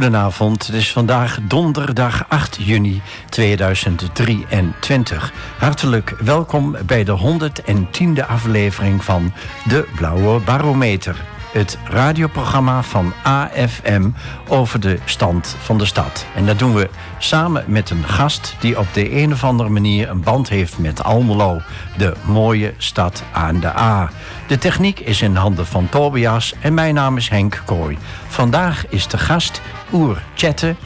[0.00, 5.32] Goedenavond, het is vandaag donderdag 8 juni 2023.
[5.58, 9.32] Hartelijk welkom bij de 110e aflevering van
[9.68, 11.16] De Blauwe Barometer
[11.52, 14.08] het radioprogramma van AFM
[14.48, 16.26] over de stand van de stad.
[16.34, 20.08] En dat doen we samen met een gast die op de een of andere manier
[20.08, 21.60] een band heeft met Almelo,
[21.96, 24.10] de mooie stad aan de A.
[24.46, 27.98] De techniek is in handen van Tobias en mijn naam is Henk Kooi.
[28.28, 29.60] Vandaag is de gast
[29.92, 30.76] Oer Chatten,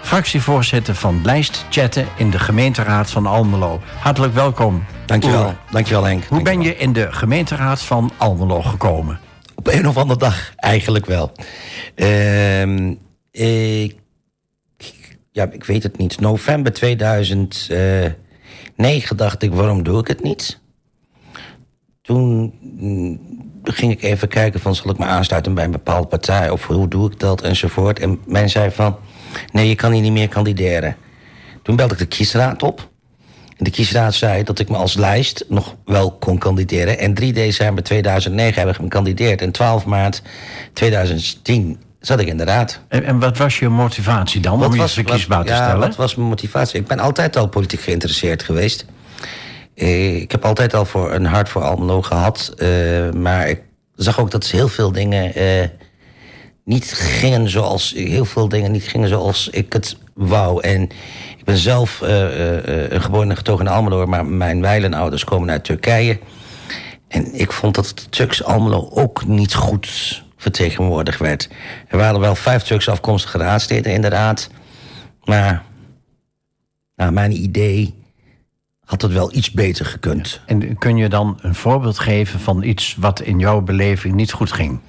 [0.00, 3.80] fractievoorzitter van Lijst Chatten in de gemeenteraad van Almelo.
[4.00, 4.84] Hartelijk welkom.
[5.06, 6.24] Dankjewel, Dankjewel Henk.
[6.28, 9.27] Hoe ben je in de gemeenteraad van Almelo gekomen?
[9.72, 11.32] Een of andere dag, eigenlijk wel.
[11.96, 12.90] Uh,
[13.30, 13.96] ik,
[15.32, 16.20] ja, ik weet het niet.
[16.20, 18.16] November 2009
[19.16, 20.60] dacht ik, waarom doe ik het niet?
[22.02, 23.20] Toen mm,
[23.62, 26.50] ging ik even kijken van, zal ik me aansluiten bij een bepaalde partij?
[26.50, 27.98] Of hoe doe ik dat enzovoort.
[27.98, 28.96] En men zei van,
[29.52, 30.96] nee, je kan hier niet meer kandideren.
[31.62, 32.87] Toen belde ik de kiesraad op
[33.58, 36.98] de kiesraad zei dat ik me als lijst nog wel kon kandideren.
[36.98, 39.42] En 3 december 2009 heb ik gekandideerd.
[39.42, 40.22] En 12 maart
[40.72, 42.80] 2010 zat ik in de raad.
[42.88, 45.70] En, en wat was je motivatie dan wat om was, je verkiesbaar te stellen?
[45.70, 46.80] Ja, wat was mijn motivatie?
[46.80, 48.86] Ik ben altijd al politiek geïnteresseerd geweest.
[49.74, 52.54] Eh, ik heb altijd al voor een hart voor Almelo gehad.
[52.56, 53.62] Uh, maar ik
[53.94, 55.64] zag ook dat heel veel dingen uh,
[56.64, 57.92] niet gingen zoals...
[57.96, 60.62] heel veel dingen niet gingen zoals ik het wou.
[60.62, 60.88] En
[61.44, 64.06] ben zelf uh, uh, geboren en getogen in Almelo...
[64.06, 66.18] maar mijn wijlenouders komen uit Turkije.
[67.08, 71.48] En ik vond dat de Turks Almelo ook niet goed vertegenwoordigd werd.
[71.88, 74.50] Er waren wel vijf Turkse afkomstige raadsleden inderdaad.
[75.24, 75.64] Maar
[76.94, 77.94] naar mijn idee
[78.84, 80.40] had het wel iets beter gekund.
[80.46, 84.52] En kun je dan een voorbeeld geven van iets wat in jouw beleving niet goed
[84.52, 84.80] ging?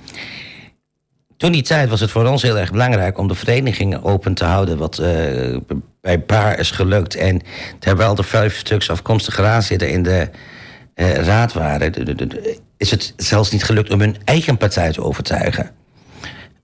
[1.40, 4.46] Toen die tijd was het voor ons heel erg belangrijk om de verenigingen open te
[4.46, 5.58] houden, wat uh,
[6.02, 7.16] bij Paar is gelukt.
[7.16, 7.42] En
[7.80, 10.30] terwijl er vijf stuks afkomstige raadsleden in de
[10.96, 11.94] uh, raad waren,
[12.78, 15.72] is het zelfs niet gelukt om hun eigen partij te overtuigen.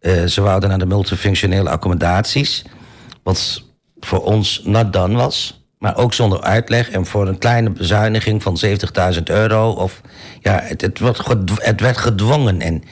[0.02, 2.66] Uh, ze wouden naar de multifunctionele accommodaties,
[3.24, 3.64] wat
[4.00, 5.66] voor ons not done was.
[5.80, 8.60] Maar ook zonder uitleg en voor een kleine bezuiniging van
[9.16, 9.70] 70.000 euro.
[9.70, 10.02] Of,
[10.42, 11.00] ja, het, het,
[11.56, 12.62] het werd gedwongen.
[12.62, 12.84] En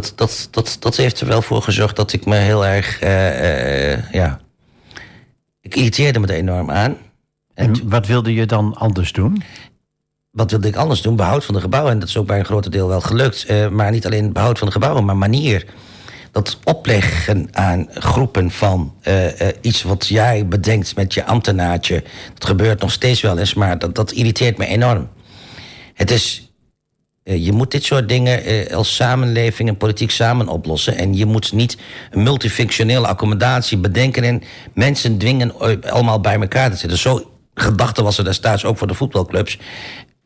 [0.00, 3.02] dat, dat, dat, dat heeft er wel voor gezorgd dat ik me heel erg.
[3.02, 4.40] Uh, uh, ja.
[5.60, 6.96] Ik irriteerde me er enorm aan.
[7.54, 9.42] En, en wat wilde je dan anders doen?
[10.30, 11.16] Wat wilde ik anders doen?
[11.16, 11.92] Behoud van de gebouwen.
[11.92, 13.50] En dat is ook bij een groot deel wel gelukt.
[13.50, 15.66] Uh, maar niet alleen behoud van de gebouwen, maar manier.
[16.30, 18.94] Dat opleggen aan groepen van
[19.60, 22.04] iets wat jij bedenkt met je ambtenaartje.
[22.34, 25.08] Dat gebeurt nog steeds wel eens, maar dat, dat irriteert me enorm.
[25.94, 26.45] Het is eh,
[27.34, 30.96] je moet dit soort dingen eh, als samenleving en politiek samen oplossen.
[30.96, 31.76] En je moet niet
[32.10, 34.42] een multifunctionele accommodatie bedenken en
[34.74, 36.98] mensen dwingen allemaal bij elkaar te zitten.
[36.98, 39.58] Zo gedachte was er destijds ook voor de voetbalclubs.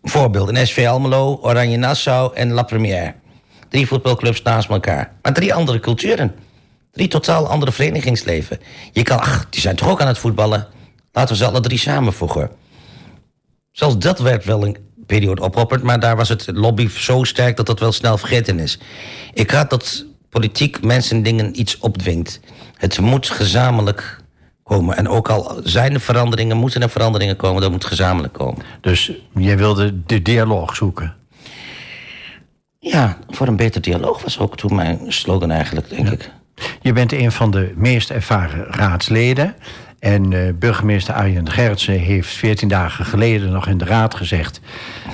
[0.02, 3.14] Voorbeeld, in SV Almelo, Oranje Nassau en La Première.
[3.68, 5.12] Drie voetbalclubs naast elkaar.
[5.22, 6.34] Maar drie andere culturen.
[6.92, 8.58] Drie totaal andere verenigingsleven.
[8.92, 10.66] Je kan, ach, die zijn toch ook aan het voetballen?
[11.12, 12.50] Laten we ze alle drie samenvoegen.
[13.72, 14.76] Zelfs dat werd wel een
[15.10, 15.82] periode opgeopperd.
[15.82, 18.78] Maar daar was het lobby zo sterk dat dat wel snel vergeten is.
[19.32, 22.40] Ik had dat politiek mensen dingen iets opdwingt.
[22.76, 24.18] Het moet gezamenlijk
[24.62, 24.96] komen.
[24.96, 28.62] En ook al zijn er veranderingen, moeten er veranderingen komen, dat moet gezamenlijk komen.
[28.80, 31.14] Dus jij wilde de dialoog zoeken?
[32.78, 36.30] Ja, voor een beter dialoog was ook toen mijn slogan eigenlijk, denk ik.
[36.82, 39.54] Je bent een van de meest ervaren raadsleden.
[40.00, 44.60] En uh, burgemeester Arjen Gertsen heeft veertien dagen geleden nog in de raad gezegd...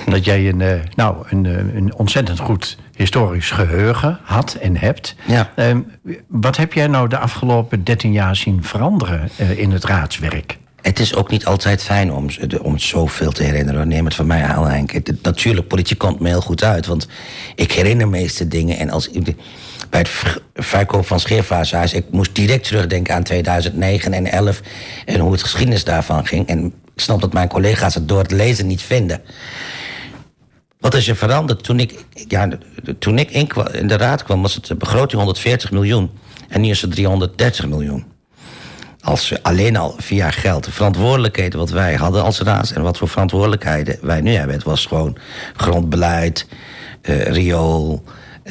[0.05, 5.15] dat jij een, uh, nou, een, uh, een ontzettend goed historisch geheugen had en hebt.
[5.25, 5.51] Ja.
[5.55, 5.79] Ehm,
[6.27, 10.57] wat heb jij nou de afgelopen dertien jaar zien veranderen in het raadswerk?
[10.81, 12.27] Het is ook niet altijd fijn om,
[12.61, 13.87] om zoveel te herinneren.
[13.87, 15.21] Neem het van mij aan, Henk.
[15.21, 16.85] Natuurlijk, politiek komt me heel goed uit.
[16.85, 17.07] Want
[17.55, 18.77] ik herinner meeste dingen.
[18.77, 19.09] En als
[19.89, 21.93] bij het verkoop van scheervaashuis...
[21.93, 24.61] ik moest direct terugdenken aan 2009 en 11
[25.05, 26.47] en hoe het geschiedenis daarvan ging.
[26.47, 29.21] En ik snap dat mijn collega's het door het lezen niet vinden.
[30.79, 31.63] Wat is er veranderd?
[31.63, 32.47] Toen ik, ja,
[32.99, 36.11] toen ik in, in de raad kwam, was het de begroting 140 miljoen.
[36.47, 38.05] En nu is het 330 miljoen.
[39.01, 42.69] Als alleen al via geld, de verantwoordelijkheden wat wij hadden als raad...
[42.69, 44.55] en wat voor verantwoordelijkheden wij nu hebben...
[44.55, 45.17] het was gewoon
[45.55, 46.47] grondbeleid,
[47.01, 48.03] uh, riool,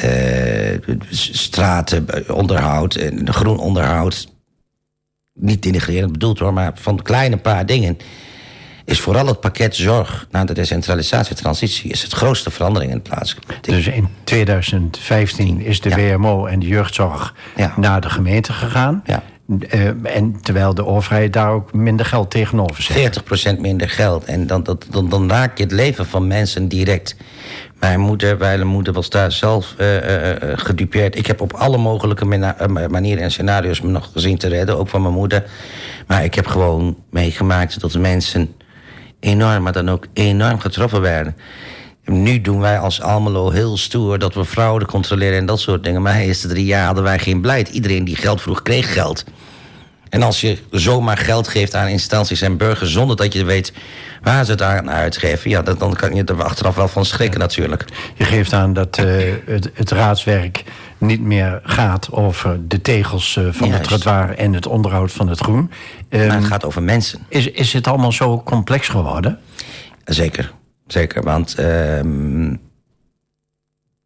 [0.05, 4.29] uh, stratenonderhoud en groen onderhoud.
[5.35, 7.99] Niet denigrerend bedoeld hoor, maar van kleine paar dingen
[8.87, 13.37] is vooral het pakket zorg na de decentralisatietransitie is het grootste verandering in plaats.
[13.61, 17.35] Dus in 2015 is de WMO en de jeugdzorg
[17.77, 19.03] naar de gemeente gegaan.
[19.05, 19.23] Ja.
[20.03, 23.23] En terwijl de overheid daar ook minder geld tegenover zet.
[23.57, 24.25] 40% minder geld.
[24.25, 27.17] En dan, dan, dan, raak je het leven van mensen direct.
[27.81, 31.17] Mijn moeder, mijn moeder was daar zelf uh, uh, gedupeerd.
[31.17, 32.25] Ik heb op alle mogelijke
[32.91, 35.45] manieren en scenario's me nog gezien te redden, ook van mijn moeder.
[36.07, 38.55] Maar ik heb gewoon meegemaakt dat mensen
[39.21, 41.37] enorm, maar dan ook enorm getroffen werden.
[42.07, 46.03] Nu doen wij als Almelo heel stoer dat we fraude controleren en dat soort dingen.
[46.03, 47.69] Maar de eerste drie jaar hadden wij geen beleid.
[47.69, 49.25] Iedereen die geld vroeg, kreeg geld.
[50.09, 53.73] En als je zomaar geld geeft aan instanties en burgers zonder dat je weet
[54.23, 57.85] waar ze het aan uitgeven, ja, dan kan je er achteraf wel van schrikken natuurlijk.
[58.15, 60.65] Je geeft aan dat uh, het, het, raadswerk
[60.99, 65.41] niet meer gaat over de tegels uh, van het trottoir en het onderhoud van het
[65.41, 65.71] groen.
[66.11, 67.27] maar het ehm, gaat over mensen.
[67.29, 69.39] Is, is het allemaal zo complex geworden?
[70.05, 70.53] Zeker,
[70.87, 71.23] zeker.
[71.23, 71.55] Want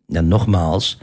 [0.06, 0.98] ja, nogmaals,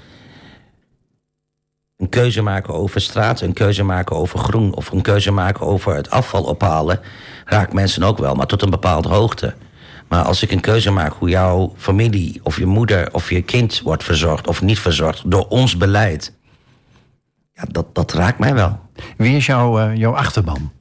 [1.97, 4.73] een keuze maken over straat, een keuze maken over groen...
[4.73, 6.99] of een keuze maken over het afval ophalen...
[7.45, 9.53] raakt mensen ook wel, maar tot een bepaalde hoogte.
[10.07, 13.81] Maar als ik een keuze maak hoe jouw familie of je moeder of je kind
[13.81, 14.47] wordt verzorgd...
[14.47, 16.35] of niet verzorgd door ons beleid...
[17.53, 18.79] Ja, dat, dat raakt mij wel.
[19.17, 20.71] Wie is jouw, uh, jouw achterban?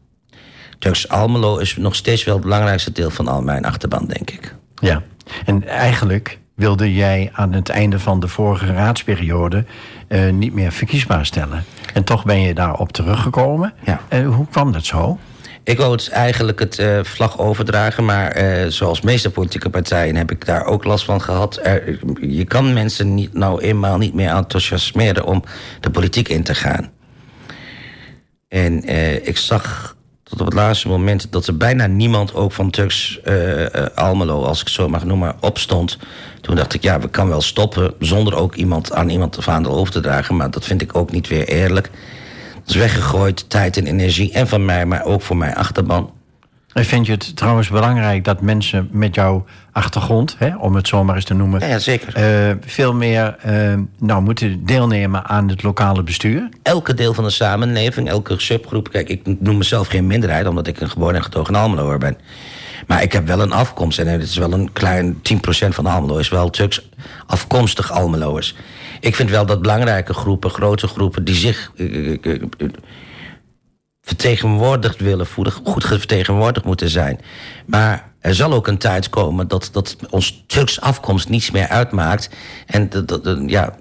[0.78, 4.54] Turks Almelo is nog steeds wel het belangrijkste deel van al mijn achterban, denk ik.
[4.80, 5.02] Ja,
[5.44, 9.64] en eigenlijk wilde jij aan het einde van de vorige raadsperiode
[10.08, 11.64] uh, niet meer verkiesbaar stellen.
[11.94, 13.74] En toch ben je daarop teruggekomen.
[13.84, 14.00] Ja.
[14.12, 15.18] Uh, hoe kwam dat zo?
[15.62, 18.36] Ik wou het eigenlijk het uh, vlag overdragen, maar
[18.68, 21.60] zoals meeste politieke partijen heb ik daar ook last van gehad.
[21.62, 25.44] Er, je kan mensen niet, nou eenmaal niet meer enthousiasmeren om
[25.80, 26.90] de politiek in te gaan.
[28.48, 28.84] En
[29.26, 29.95] ik zag
[30.28, 33.20] tot op het laatste moment dat er bijna niemand ook van Turks
[33.94, 35.98] Almelo, als ik het zo mag noemen, opstond
[36.46, 39.72] toen dacht ik, ja, we kan wel stoppen zonder ook iemand aan iemand de vaandel
[39.72, 40.36] over te dragen.
[40.36, 41.90] Maar dat vind ik ook niet weer eerlijk.
[42.54, 44.32] Dat is weggegooid, tijd en energie.
[44.32, 46.12] En van mij, maar ook voor mijn achterban.
[46.84, 51.14] Vind je het trouwens belangrijk dat mensen met jouw achtergrond, hè, om het zo maar
[51.14, 52.48] eens te noemen, ja, zeker.
[52.48, 56.48] Uh, veel meer uh, nou, moeten deelnemen aan het lokale bestuur?
[56.62, 58.90] Elke deel van de samenleving, elke subgroep.
[58.90, 62.16] Kijk, ik noem mezelf geen minderheid, omdat ik een geboren en getogen Almeloer ben.
[62.86, 63.98] Maar ik heb wel een afkomst.
[63.98, 65.18] En het is wel een klein 10%
[65.68, 66.88] van de Almelo is wel Turks
[67.26, 68.54] afkomstig Almeloers.
[69.00, 71.24] Ik vind wel dat belangrijke groepen, grote groepen...
[71.24, 71.72] die zich
[74.06, 75.52] vertegenwoordigd willen voelen...
[75.52, 77.20] goed vertegenwoordigd moeten zijn.
[77.66, 82.30] Maar er zal ook een tijd komen dat, dat ons Turks afkomst niets meer uitmaakt.
[82.66, 83.74] En dat, dat, ja,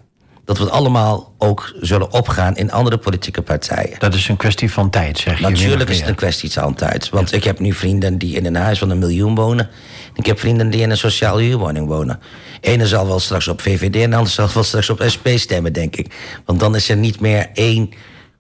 [0.46, 4.00] dat we het allemaal ook zullen opgaan in andere politieke partijen.
[4.00, 5.50] Dat is een kwestie van tijd, zeg je.
[5.50, 7.10] Natuurlijk is het een kwestie van tijd.
[7.10, 9.70] Want ik heb nu vrienden die in een huis van een miljoen wonen.
[10.14, 12.20] Ik heb vrienden die in een sociale huurwoning wonen.
[12.62, 15.74] Ene zal wel straks op VVD en de andere zal wel straks op SP stemmen,
[15.74, 16.14] denk ik.
[16.46, 17.90] Want dan is er niet meer één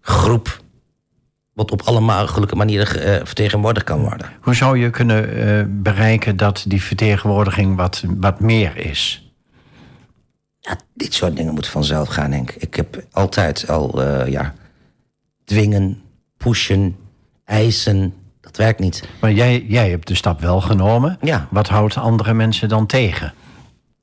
[0.01, 0.63] groep
[1.55, 4.29] wat op alle mogelijke manieren uh, vertegenwoordigd kan worden.
[4.41, 9.29] Hoe zou je kunnen uh, bereiken dat die vertegenwoordiging wat, wat meer is?
[10.59, 12.51] Ja, dit soort dingen moeten vanzelf gaan, Henk.
[12.51, 14.53] Ik heb altijd al, uh, ja,
[15.45, 16.01] dwingen,
[16.37, 16.95] pushen,
[17.45, 18.13] eisen.
[18.41, 19.07] Dat werkt niet.
[19.19, 21.17] Maar jij, jij hebt de stap wel genomen.
[21.21, 21.47] Ja.
[21.51, 23.33] Wat houdt andere mensen dan tegen?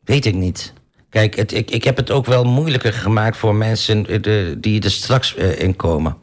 [0.04, 0.72] Weet ik niet.
[1.08, 4.90] Kijk, het, ik, ik heb het ook wel moeilijker gemaakt voor mensen de, die er
[4.90, 6.16] straks uh, in komen.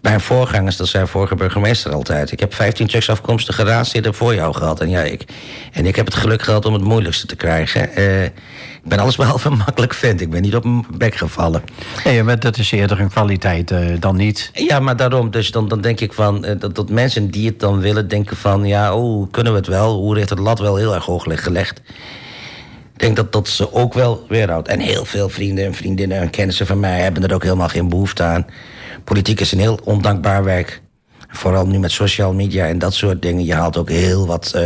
[0.00, 2.32] Mijn voorgangers, dat zei vorige burgemeester altijd.
[2.32, 4.80] Ik heb 15 Turks afkomstige raadsleden voor jou gehad.
[4.80, 5.24] En, ja, ik,
[5.72, 7.90] en ik heb het geluk gehad om het moeilijkste te krijgen.
[7.98, 10.20] Uh, ik ben allesbehalve makkelijk vent.
[10.20, 11.62] Ik ben niet op mijn bek gevallen.
[12.04, 14.50] Nee, maar dat is eerder een kwaliteit uh, dan niet.
[14.52, 15.30] Ja, maar daarom.
[15.30, 16.44] Dus dan, dan denk ik van...
[16.46, 18.64] Uh, dat, dat mensen die het dan willen denken van...
[18.64, 19.96] ja, oh, kunnen we het wel?
[19.96, 21.80] Hoe heeft het lat wel heel erg hoog gelegd?
[22.94, 24.68] Ik denk dat dat ze ook wel weerhoudt.
[24.68, 27.00] En heel veel vrienden en vriendinnen en kennissen van mij...
[27.00, 28.46] hebben er ook helemaal geen behoefte aan
[29.10, 30.82] politiek is een heel ondankbaar werk.
[31.28, 33.44] Vooral nu met social media en dat soort dingen.
[33.44, 34.62] Je haalt ook heel wat uh,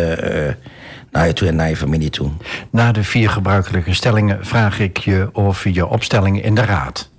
[1.11, 2.31] naar je toe en naar je familie toe.
[2.71, 7.11] Na de vier gebruikelijke stellingen vraag ik je over je opstelling in de raad.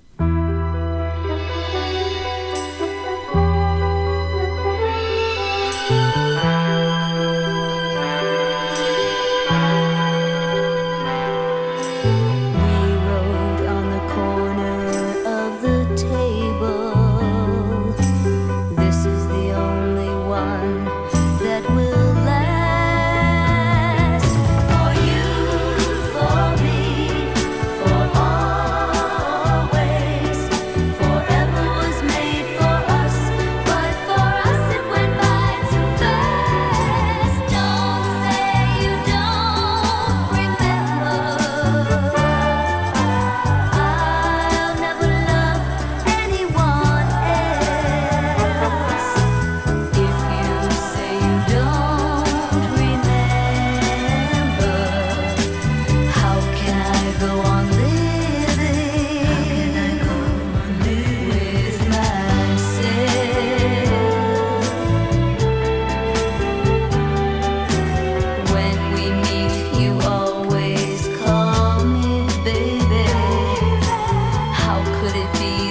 [75.06, 75.65] could it be?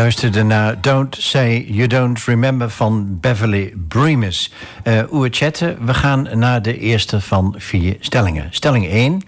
[0.00, 4.52] Luisterde naar Don't Say You Don't Remember van Beverly Bremus.
[4.84, 8.46] Uh, chatten, we gaan naar de eerste van vier stellingen.
[8.50, 9.22] Stelling 1.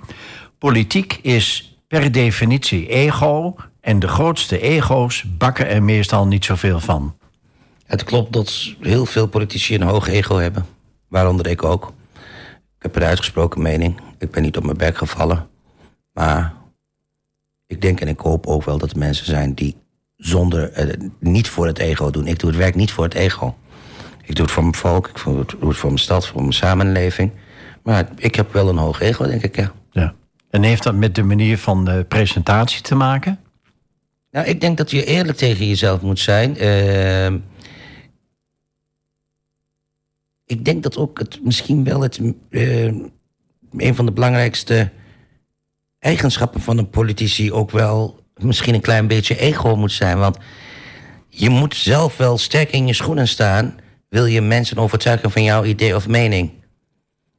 [0.58, 3.56] Politiek is per definitie ego...
[3.80, 7.16] en de grootste ego's bakken er meestal niet zoveel van.
[7.86, 10.66] Het klopt dat heel veel politici een hoog ego hebben.
[11.08, 11.92] Waaronder ik ook.
[12.76, 14.00] Ik heb een uitgesproken mening.
[14.18, 15.48] Ik ben niet op mijn bek gevallen.
[16.12, 16.54] Maar
[17.66, 19.80] ik denk en ik hoop ook wel dat er mensen zijn die
[20.22, 22.26] zonder, uh, niet voor het ego doen.
[22.26, 23.56] Ik doe het werk niet voor het ego.
[24.22, 27.30] Ik doe het voor mijn volk, ik doe het voor mijn stad, voor mijn samenleving.
[27.82, 29.72] Maar ik heb wel een hoog ego, denk ik, ja.
[29.90, 30.14] ja.
[30.50, 33.40] En heeft dat met de manier van de presentatie te maken?
[34.30, 36.56] Nou, ik denk dat je eerlijk tegen jezelf moet zijn.
[36.62, 37.26] Uh,
[40.46, 42.84] ik denk dat ook het misschien wel het, uh,
[43.76, 44.90] een van de belangrijkste
[45.98, 50.18] eigenschappen van een politici ook wel misschien een klein beetje ego moet zijn.
[50.18, 50.38] Want
[51.28, 53.74] je moet zelf wel sterk in je schoenen staan.
[54.08, 56.50] Wil je mensen overtuigen van jouw idee of mening?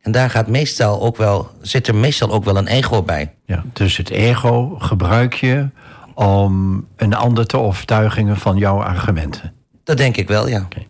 [0.02, 3.34] En daar gaat meestal ook wel, zit er meestal ook wel een ego bij.
[3.46, 5.70] Ja, dus het ego gebruik je
[6.14, 9.54] om een ander te overtuigen van jouw argumenten.
[9.84, 10.62] Dat denk ik wel, ja.
[10.62, 10.88] Okay.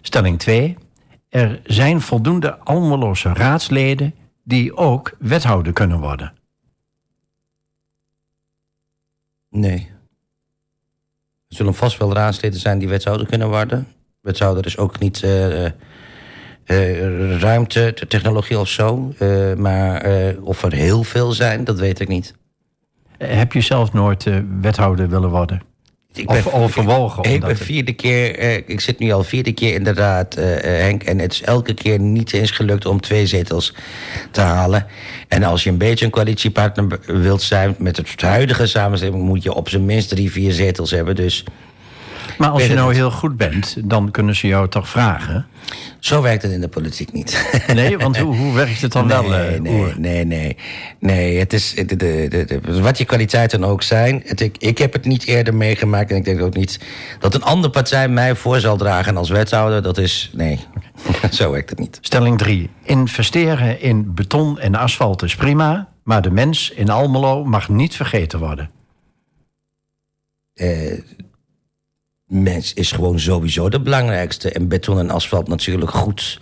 [0.00, 0.76] Stelling 2.
[1.28, 4.14] Er zijn voldoende Almeloze raadsleden
[4.44, 6.32] die ook wethouder kunnen worden.
[9.50, 9.90] Nee.
[11.48, 13.86] Er zullen vast wel raadsleden zijn die wethouder kunnen worden.
[14.20, 19.14] Wethouder is ook niet uh, uh, ruimte, technologie of zo.
[19.56, 20.04] Maar
[20.42, 22.34] of er heel veel zijn, dat weet ik niet.
[23.18, 24.26] Heb je zelf nooit
[24.60, 25.62] wethouder willen worden?
[26.12, 27.22] Ik ben, of overwogen?
[27.22, 30.44] Ik ben vierde keer, uh, ik zit nu al vierde keer in de raad, uh,
[30.60, 31.02] Henk.
[31.02, 33.74] En het is elke keer niet eens gelukt om twee zetels
[34.30, 34.86] te halen.
[35.28, 39.54] En als je een beetje een coalitiepartner wilt zijn met het huidige samenstelling, moet je
[39.54, 41.16] op zijn minst drie, vier zetels hebben.
[41.16, 41.44] Dus
[42.40, 45.46] maar als je nou heel goed bent, dan kunnen ze jou toch vragen?
[45.98, 47.38] Zo werkt het in de politiek niet.
[47.74, 49.24] Nee, want hoe, hoe werkt het dan nee, wel?
[49.24, 50.56] Uh, nee, nee, nee,
[50.98, 51.38] nee.
[51.38, 54.22] Het is, de, de, de, wat je kwaliteiten ook zijn.
[54.24, 56.80] Het, ik, ik heb het niet eerder meegemaakt en ik denk ook niet
[57.18, 59.82] dat een andere partij mij voor zal dragen als wethouder.
[59.82, 60.58] Dat is, nee,
[61.30, 61.98] zo werkt het niet.
[62.00, 62.70] Stelling 3.
[62.82, 68.38] Investeren in beton en asfalt is prima, maar de mens in Almelo mag niet vergeten
[68.38, 68.70] worden.
[70.54, 70.98] Uh,
[72.30, 74.52] mens is gewoon sowieso de belangrijkste.
[74.52, 76.40] En beton en asfalt natuurlijk goed.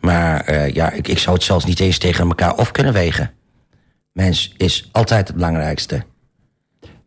[0.00, 3.32] Maar uh, ja, ik, ik zou het zelfs niet eens tegen elkaar af kunnen wegen.
[4.12, 6.04] Mens is altijd het belangrijkste.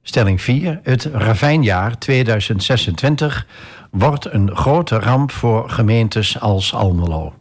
[0.02, 0.80] Stelling 4.
[0.84, 3.48] Het ravijnjaar 2026
[3.92, 7.34] wordt een grote ramp voor gemeentes als Almelo.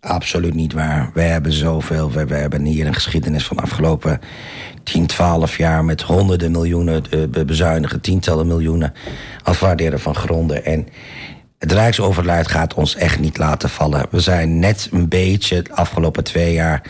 [0.00, 1.10] Absoluut niet waar.
[1.14, 2.10] We hebben zoveel.
[2.10, 4.20] We, we hebben hier een geschiedenis van afgelopen
[4.92, 8.92] 10, 12 jaar met honderden miljoenen uh, bezuinigen, tientallen miljoenen
[9.42, 10.64] afwaarderen van gronden.
[10.64, 10.88] En
[11.58, 14.06] het Rijksoverluid gaat ons echt niet laten vallen.
[14.10, 16.82] We zijn net een beetje, de afgelopen twee jaar,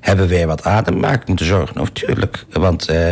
[0.00, 1.00] hebben we weer wat adem.
[1.00, 2.44] Maar ik moet zorgen, natuurlijk.
[2.50, 3.10] Want uh,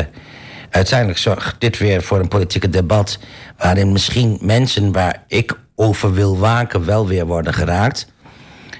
[0.71, 3.19] uiteindelijk zorgt dit weer voor een politieke debat...
[3.59, 8.07] waarin misschien mensen waar ik over wil waken wel weer worden geraakt.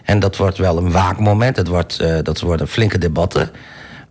[0.05, 1.57] En dat wordt wel een waakmoment.
[1.57, 3.51] Het wordt, uh, dat worden flinke debatten.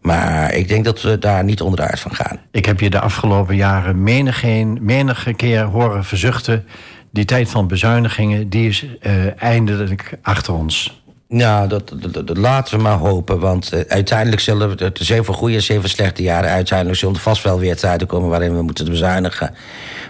[0.06, 2.40] Maar ik denk dat we daar niet onderuit van gaan.
[2.52, 6.66] Ik heb je de afgelopen jaren menige, menige keer horen verzuchten.
[7.12, 11.04] Die tijd van bezuinigingen, die is uh, eindelijk achter ons.
[11.28, 11.94] Nou, dat,
[12.26, 13.40] dat, laten we maar hopen.
[13.40, 14.70] Want uh, uiteindelijk zullen.
[14.78, 16.50] Het zeven goede en zeven slechte jaren...
[16.50, 18.30] uiteindelijk zullen er vast wel weer tijden komen...
[18.30, 19.56] waarin we moeten bezuinigen.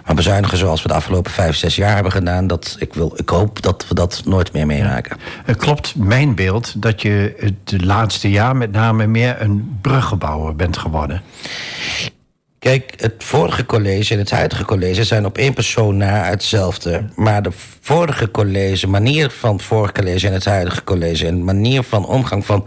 [0.04, 2.46] Maar bezuinigen zoals we de afgelopen vijf, zes jaar hebben gedaan...
[2.46, 5.16] Dat, ik, wil, ik hoop dat we dat nooit meer meemaken.
[5.46, 5.52] Ja.
[5.52, 8.56] Klopt mijn beeld dat je het laatste jaar...
[8.56, 11.22] met name meer een bruggebouwer bent geworden?
[12.66, 17.04] Kijk, het vorige college en het huidige college zijn op één persoon na hetzelfde.
[17.14, 21.26] Maar de vorige college, manier van het vorige college en het huidige college...
[21.26, 22.66] en manier van omgang van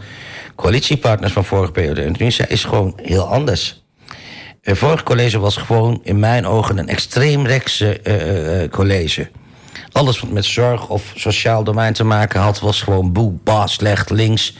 [0.55, 2.01] coalitiepartners van vorige periode...
[2.01, 3.83] en nu is gewoon heel anders.
[4.61, 9.29] Het vorige college was gewoon in mijn ogen een extreem rechtse uh, uh, college.
[9.91, 12.59] Alles wat met zorg of sociaal domein te maken had...
[12.59, 14.57] was gewoon boe, baas, slecht, links.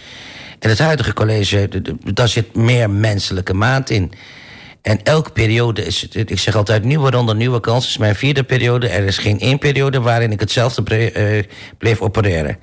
[0.60, 1.70] En het huidige college,
[2.14, 4.14] daar zit meer menselijke maat in...
[4.82, 7.88] En elke periode is, ik zeg altijd, nieuwe ronde, nieuwe kans.
[7.88, 8.88] Is mijn vierde periode.
[8.88, 11.44] Er is geen één periode waarin ik hetzelfde uh,
[11.78, 12.58] bleef opereren.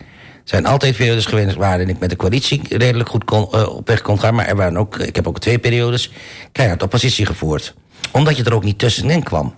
[0.47, 3.89] Er zijn altijd periodes geweest waarin ik met de coalitie redelijk goed kon, uh, op
[3.89, 4.35] weg kon gaan.
[4.35, 6.13] Maar er waren ook, ik heb ook twee periodes
[6.53, 7.75] keihard oppositie gevoerd.
[8.13, 9.55] Omdat je er ook niet tussenin kwam.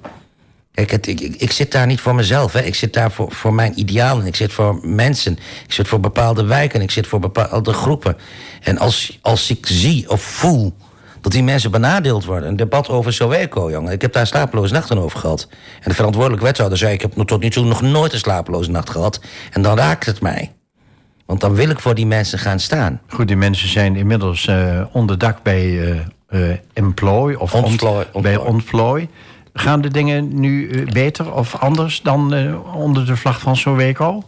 [0.72, 2.52] Kijk, ik, ik, zit daar niet voor mezelf.
[2.52, 2.62] Hè.
[2.62, 4.26] Ik zit daar voor, voor mijn idealen.
[4.26, 5.32] Ik zit voor mensen.
[5.66, 6.80] Ik zit voor bepaalde wijken.
[6.80, 8.16] Ik zit voor bepaalde groepen.
[8.62, 10.74] En als, als ik zie of voel
[11.20, 12.48] Dat die mensen benadeeld worden.
[12.48, 13.92] Een debat over Soweco, jongen.
[13.92, 15.48] Ik heb daar slapeloze nachten over gehad.
[15.80, 16.92] En de verantwoordelijke wethouder zei...
[16.92, 19.20] ik heb tot nu toe nog nooit een slapeloze nacht gehad.
[19.50, 20.52] En dan raakt het mij.
[21.26, 23.00] Want dan wil ik voor die mensen gaan staan.
[23.08, 26.00] Goed, die mensen zijn inmiddels uh, onder dak bij uh,
[26.30, 29.08] uh, Employ of ontplooi, ont, bij Ontplooi.
[29.52, 32.34] Gaan de dingen nu beter of anders dan
[32.74, 34.22] onder de vlag van Soweco?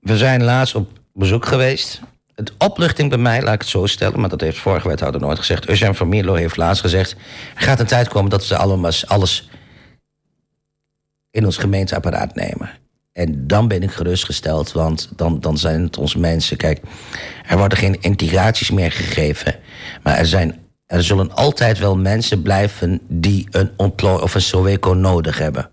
[0.00, 2.00] We zijn laatst op bezoek geweest.
[2.36, 4.20] Het opluchting bij mij, laat ik het zo stellen...
[4.20, 5.68] maar dat heeft vorige wethouder nooit gezegd.
[5.68, 7.12] Eugène van Mierlo heeft laatst gezegd...
[7.54, 9.48] er gaat een tijd komen dat we allemaal alles
[11.30, 12.70] in ons gemeenteapparaat nemen.
[13.12, 16.56] En dan ben ik gerustgesteld, want dan, dan zijn het ons mensen.
[16.56, 16.80] Kijk,
[17.46, 19.54] er worden geen integraties meer gegeven.
[20.02, 24.92] Maar er, zijn, er zullen altijd wel mensen blijven die een ontplooi of een Soweco
[24.92, 25.70] nodig hebben.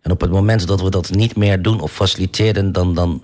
[0.00, 3.22] En op het moment dat we dat niet meer doen of faciliteren, dan, dan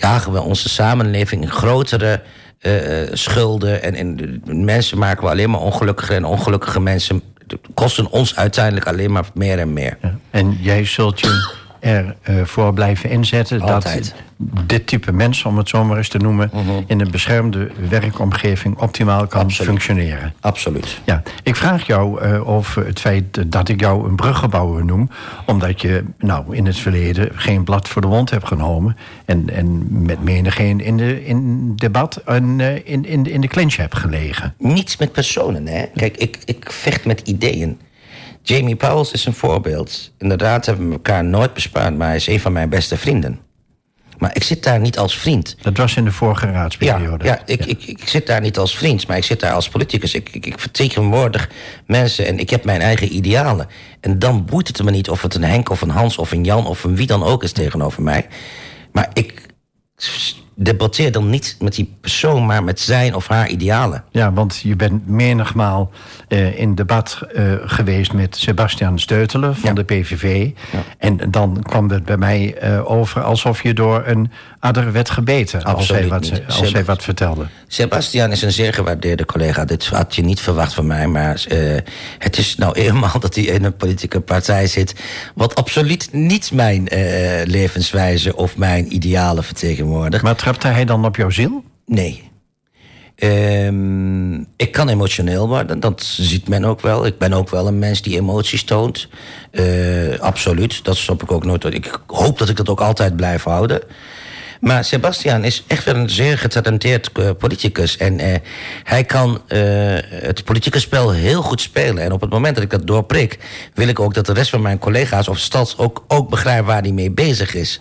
[0.00, 2.22] jagen we onze samenleving in grotere
[2.60, 2.72] uh,
[3.12, 3.82] schulden.
[3.82, 7.22] En, en mensen maken we alleen maar ongelukkiger en ongelukkige mensen
[7.74, 9.98] kosten ons uiteindelijk alleen maar meer en meer.
[10.30, 13.94] En jij zult je ervoor uh, blijven inzetten Altijd.
[13.94, 14.14] dat
[14.66, 16.68] dit type mensen, om het zo maar eens te noemen, uh mhm.
[16.68, 16.82] -huh.
[16.86, 19.70] in een beschermde werkomgeving optimaal kan Absoluut.
[19.70, 20.34] functioneren.
[20.40, 21.00] Absoluut.
[21.04, 25.10] Ja, ik vraag jou uh, over het feit dat ik jou een bruggebouwer noem,
[25.46, 29.86] omdat je nou in het verleden geen blad voor de mond hebt genomen en, en
[30.04, 34.54] met menigeen in de in debat en uh, in, in, in de clinch hebt gelegen.
[34.58, 35.84] Niets met personen, hè?
[35.94, 37.78] Kijk, ik, ik vecht met ideeën.
[38.42, 40.12] Jamie Powell is een voorbeeld.
[40.18, 43.40] Inderdaad hebben we elkaar nooit bespaard, maar hij is een van mijn beste vrienden.
[44.18, 45.56] Maar ik zit daar niet als vriend.
[45.62, 47.24] Dat was in de vorige raadsperiode.
[47.24, 47.66] Ja, ja, ik, ja.
[47.66, 50.14] Ik, ik, ik, zit daar niet als vriend, maar ik zit daar als politicus.
[50.14, 51.50] Ik, ik, ik vertegenwoordig
[51.86, 53.68] mensen en ik heb mijn eigen idealen.
[54.00, 56.44] En dan boeit het me niet of het een Henk of een Hans of een
[56.44, 58.26] Jan of een wie dan ook is tegenover mij.
[58.92, 59.46] Maar ik
[60.62, 64.04] debatteer dan niet met die persoon, maar met zijn of haar idealen.
[64.10, 65.90] Ja, want je bent menigmaal
[66.28, 69.74] uh, in debat uh, geweest met Sebastian Steutelen van ja.
[69.74, 70.50] de PVV.
[70.72, 70.82] Ja.
[70.98, 75.62] En dan kwam het bij mij uh, over alsof je door een adder werd gebeten.
[75.64, 77.46] Als hij, wat, als hij wat vertelde.
[77.66, 79.64] Sebastian is een zeer gewaardeerde collega.
[79.64, 81.06] Dit had je niet verwacht van mij.
[81.06, 81.44] Maar
[82.18, 84.94] het is nou eenmaal dat hij in een politieke partij zit.
[85.34, 86.88] wat absoluut niet mijn
[87.44, 90.22] levenswijze of mijn idealen vertegenwoordigt.
[90.22, 91.64] Maar trapte hij dan op jouw ziel?
[91.86, 92.30] Nee.
[93.16, 97.06] Um, ik kan emotioneel worden, dat ziet men ook wel.
[97.06, 99.08] Ik ben ook wel een mens die emoties toont.
[99.52, 101.64] Uh, absoluut, dat stop ik ook nooit.
[101.64, 103.80] Ik hoop dat ik dat ook altijd blijf houden.
[104.60, 107.96] Maar Sebastian is echt wel een zeer getalenteerd uh, politicus.
[107.96, 108.34] En uh,
[108.82, 112.02] hij kan het politieke spel heel goed spelen.
[112.02, 113.38] En op het moment dat ik dat doorprik...
[113.74, 116.82] wil ik ook dat de rest van mijn collega's of stad ook, ook begrijpen waar
[116.82, 117.80] hij mee bezig is.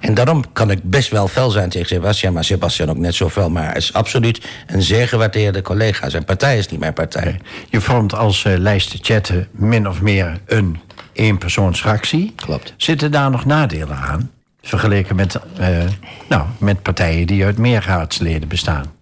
[0.00, 3.28] En daarom kan ik best wel fel zijn tegen Sebastian, maar Sebastian ook net zo
[3.28, 3.50] fel.
[3.50, 6.08] Maar hij is absoluut een zeer gewaardeerde collega.
[6.08, 7.40] Zijn partij is niet mijn partij.
[7.68, 10.78] Je vormt als uh, lijst chatten min of meer een
[11.12, 12.32] eenpersoonsfractie.
[12.36, 12.74] Klopt.
[12.76, 14.30] Zitten daar nog nadelen aan?
[14.62, 15.84] Vergeleken met, uh,
[16.28, 18.92] nou, met partijen die uit meer raadsleden bestaan.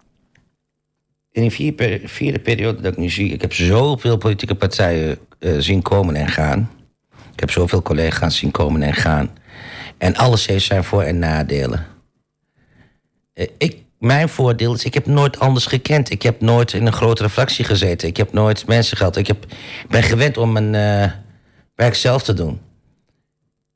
[1.31, 3.33] In die vier vierde periode dat ik nu zie...
[3.33, 6.71] ik heb zoveel politieke partijen uh, zien komen en gaan.
[7.33, 9.29] Ik heb zoveel collega's zien komen en gaan.
[9.99, 11.85] En alles heeft zijn voor- en nadelen.
[13.57, 16.09] Ik, mijn voordeel is, ik heb nooit anders gekend.
[16.09, 18.07] Ik heb nooit in een grotere fractie gezeten.
[18.07, 19.15] Ik heb nooit mensen gehad.
[19.15, 19.45] Ik heb,
[19.89, 21.11] ben gewend om mijn uh,
[21.75, 22.59] werk zelf te doen.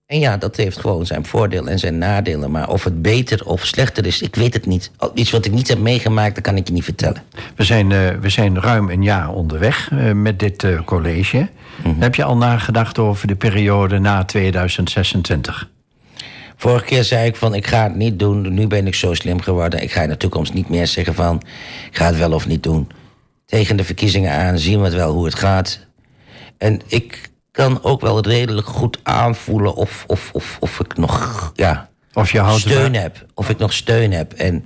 [0.05, 2.51] En ja, dat heeft gewoon zijn voordelen en zijn nadelen.
[2.51, 4.91] Maar of het beter of slechter is, ik weet het niet.
[5.13, 7.23] Iets wat ik niet heb meegemaakt, dat kan ik je niet vertellen.
[7.55, 11.38] We zijn, uh, we zijn ruim een jaar onderweg uh, met dit uh, college.
[11.38, 11.47] Mm
[11.83, 12.01] -hmm.
[12.01, 15.69] Heb je al nagedacht over de periode na 2026?
[16.55, 18.53] Vorige keer zei ik van ik ga het niet doen.
[18.53, 19.81] Nu ben ik zo slim geworden.
[19.81, 21.41] Ik ga in de toekomst niet meer zeggen van
[21.89, 22.91] ik ga het wel of niet doen.
[23.45, 25.79] Tegen de verkiezingen aan zien we het wel hoe het gaat.
[26.57, 31.89] En ik kan ook wel redelijk goed aanvoelen of, of, of, of ik nog ja,
[32.13, 33.25] of je houdt steun heb.
[33.33, 34.33] Of ik nog steun heb.
[34.33, 34.61] En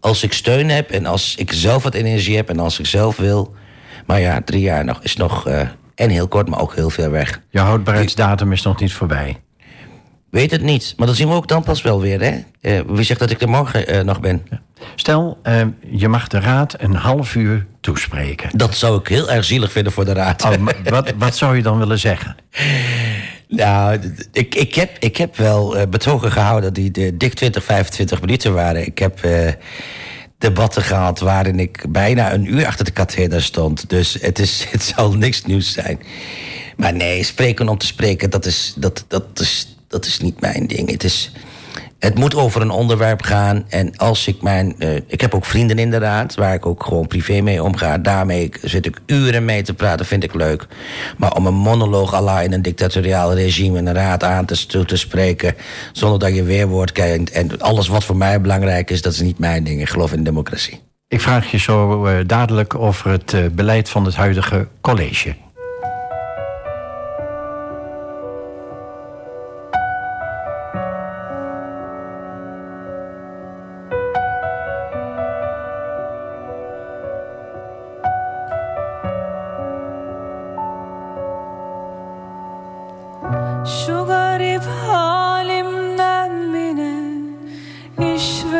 [0.00, 3.16] als ik steun heb en als ik zelf wat energie heb en als ik zelf
[3.16, 3.54] wil.
[4.06, 5.48] Maar ja, drie jaar nog is nog.
[5.48, 5.60] Uh,
[5.94, 7.40] en heel kort, maar ook heel veel weg.
[7.50, 9.40] Je houdbaarheidsdatum is nog niet voorbij.
[10.30, 12.20] Weet het niet, maar dat zien we ook dan pas wel weer.
[12.20, 12.38] Hè?
[12.62, 14.42] Uh, wie zegt dat ik er morgen uh, nog ben?
[14.94, 18.50] Stel, uh, je mag de raad een half uur toespreken.
[18.52, 20.44] Dat zou ik heel erg zielig vinden voor de raad.
[20.44, 20.52] Oh,
[20.84, 22.36] wat, wat zou je dan willen zeggen?
[23.52, 23.98] Nou,
[24.32, 28.86] ik, ik, heb, ik heb wel betogen gehouden die de dik 20, 25 minuten waren.
[28.86, 29.20] Ik heb
[30.40, 33.88] debatten gehad waarin ik bijna een uur achter de katheder stond.
[33.88, 36.00] Dus het, is, het zal niks nieuws zijn.
[36.76, 40.66] Maar nee, spreken om te spreken, dat is, dat, dat is, dat is niet mijn
[40.66, 40.90] ding.
[40.90, 41.32] Het is,
[41.98, 43.64] het moet over een onderwerp gaan.
[43.68, 44.74] En als ik mijn.
[44.78, 47.98] Uh, ik heb ook vrienden in de raad, waar ik ook gewoon privé mee omga.
[47.98, 50.66] Daarmee zit ik uren mee te praten, vind ik leuk.
[51.16, 54.96] Maar om een monoloog Allah in een dictatoriaal regime in een raad aan te, te
[54.96, 55.54] spreken.
[55.92, 57.30] zonder dat je weerwoord krijgt.
[57.30, 59.80] En alles wat voor mij belangrijk is, dat is niet mijn ding.
[59.80, 60.80] Ik geloof in democratie.
[61.08, 65.34] Ik vraag je zo uh, dadelijk over het uh, beleid van het huidige college.
[88.20, 88.59] wish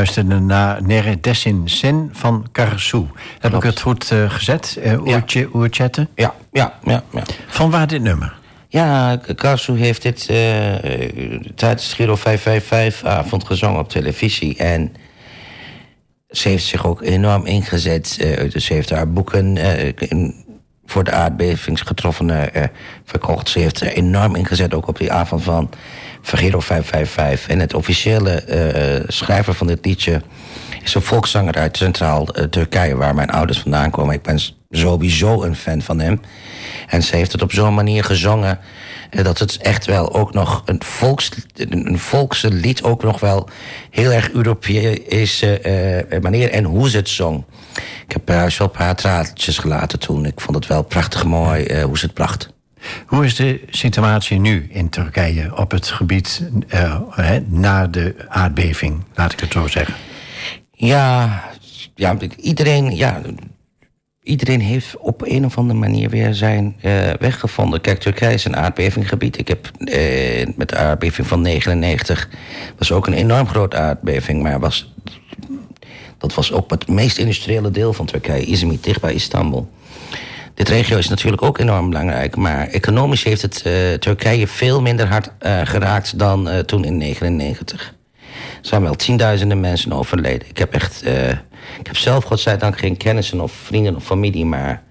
[0.00, 3.06] luisterde naar Neredesin Sen van Karasu.
[3.38, 4.78] Heb ik het goed uh, gezet?
[4.84, 5.06] Uh,
[5.52, 5.98] oertje, ja.
[6.14, 7.22] Ja, ja, ja, ja.
[7.46, 8.34] Van waar dit nummer?
[8.68, 10.74] Ja, Karasu heeft dit uh,
[11.54, 14.56] tijdens Giro 555-avond gezongen op televisie.
[14.56, 14.94] En
[16.30, 18.16] ze heeft zich ook enorm ingezet.
[18.52, 19.56] dus ze heeft haar boeken
[19.96, 20.44] in,
[20.86, 22.50] voor de aardbevingsgetroffenen
[23.04, 23.48] verkocht.
[23.48, 25.70] Ze heeft er enorm ingezet, ook op die avond van
[26.22, 27.48] Vergero 555.
[27.48, 30.22] En het officiële uh, schrijver van dit liedje
[30.82, 34.14] is een volkszanger uit Centraal uh, Turkije, waar mijn ouders vandaan komen.
[34.14, 36.20] Ik ben sowieso een fan van hem.
[36.86, 38.58] En ze heeft het op zo'n manier gezongen
[39.10, 43.48] uh, dat het echt wel ook nog een, volks, een volkse lied, ook nog wel
[43.90, 47.44] heel erg Europese manier en hoe ze het zong.
[48.06, 50.26] Ik heb wel een paar traatjes gelaten toen.
[50.26, 52.59] Ik vond het wel prachtig mooi hoe ze het bracht.
[53.06, 56.42] Hoe is de situatie nu in Turkije op het gebied
[56.74, 57.00] uh,
[57.46, 59.94] na de aardbeving, laat ik het zo zeggen?
[60.72, 61.42] Ja,
[61.94, 63.20] ja iedereen, ja,
[64.22, 67.80] iedereen heeft op een of andere manier weer zijn uh, weg gevonden.
[67.80, 69.38] Kijk, Turkije is een aardbevinggebied.
[69.38, 72.28] Ik heb uh, met de aardbeving van 99
[72.78, 74.92] was ook een enorm grote aardbeving, maar was,
[76.18, 79.70] dat was ook het meest industriële deel van Turkije, Izmir, dicht bij Istanbul.
[80.60, 82.36] Dit regio is natuurlijk ook enorm belangrijk.
[82.36, 86.98] Maar economisch heeft het uh, Turkije veel minder hard uh, geraakt dan uh, toen in
[86.98, 87.94] 1999.
[88.22, 90.48] Er zijn wel tienduizenden mensen overleden.
[90.48, 91.06] Ik heb echt.
[91.78, 94.44] ik heb zelf, godzijdank, geen kennissen of vrienden of familie.
[94.44, 94.82] Maar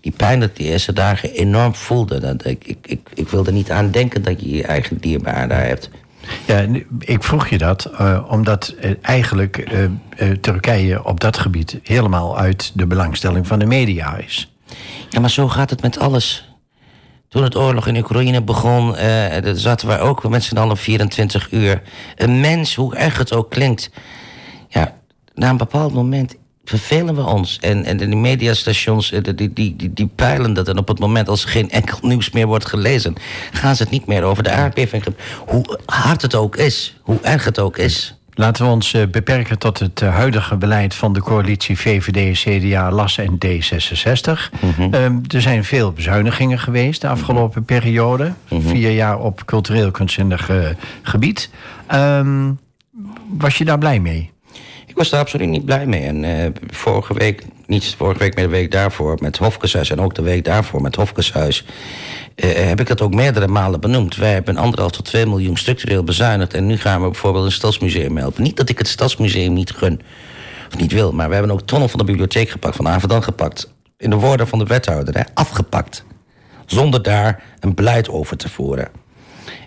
[0.00, 2.18] die pijn dat die eerste dagen enorm voelde.
[2.18, 5.66] Dat, ik, ik, ik, ik wilde niet aan denken dat je je eigen dierbaar daar
[5.66, 5.90] hebt.
[6.46, 6.66] Ja,
[6.98, 7.90] ik vroeg je dat
[8.28, 9.68] omdat eigenlijk
[10.40, 14.48] Turkije op dat gebied helemaal uit de belangstelling van de media is.
[15.10, 16.48] Ja, maar zo gaat het met alles.
[17.28, 18.94] Toen het oorlog in Oekraïne begon,
[19.54, 21.82] zaten wij ook met z'n allen 24 uur.
[22.16, 23.90] Een mens, hoe erg het ook klinkt.
[24.68, 24.94] Ja,
[25.34, 26.36] na een bepaald moment
[26.68, 27.58] vervelen we ons.
[27.60, 30.68] En, en de mediastations die, die, die, die peilen dat.
[30.68, 33.14] En op het moment als er geen enkel nieuws meer wordt gelezen...
[33.52, 35.04] gaan ze het niet meer over de aardbeving.
[35.46, 38.17] Hoe hard het ook is, hoe erg het ook is...
[38.38, 43.38] Laten we ons beperken tot het huidige beleid van de coalitie VVD, CDA, LAS en
[43.46, 44.54] D66.
[44.78, 48.32] Mm er zijn veel bezuinigingen geweest de afgelopen periode.
[48.48, 50.50] Vier jaar op cultureel kunstzinnig
[51.02, 51.50] gebied.
[51.94, 52.58] Um,
[53.38, 54.30] was je daar blij mee?
[54.98, 56.02] was daar absoluut niet blij mee.
[56.02, 59.90] En uh, vorige week, niet vorige week, maar de week daarvoor met Hofkeshuis...
[59.90, 61.64] en ook de week daarvoor met Hofkeshuis...
[62.36, 64.16] Uh, heb ik dat ook meerdere malen benoemd.
[64.16, 66.54] Wij hebben anderhalf tot twee miljoen structureel bezuinigd...
[66.54, 68.42] en nu gaan we bijvoorbeeld een stadsmuseum helpen.
[68.42, 70.00] Niet dat ik het stadsmuseum niet gun
[70.68, 71.12] of niet wil...
[71.12, 73.72] maar we hebben ook tonnen van de bibliotheek gepakt, van Averdam gepakt.
[73.96, 76.04] In de woorden van de wethouder, hè, afgepakt.
[76.66, 78.88] Zonder daar een beleid over te voeren.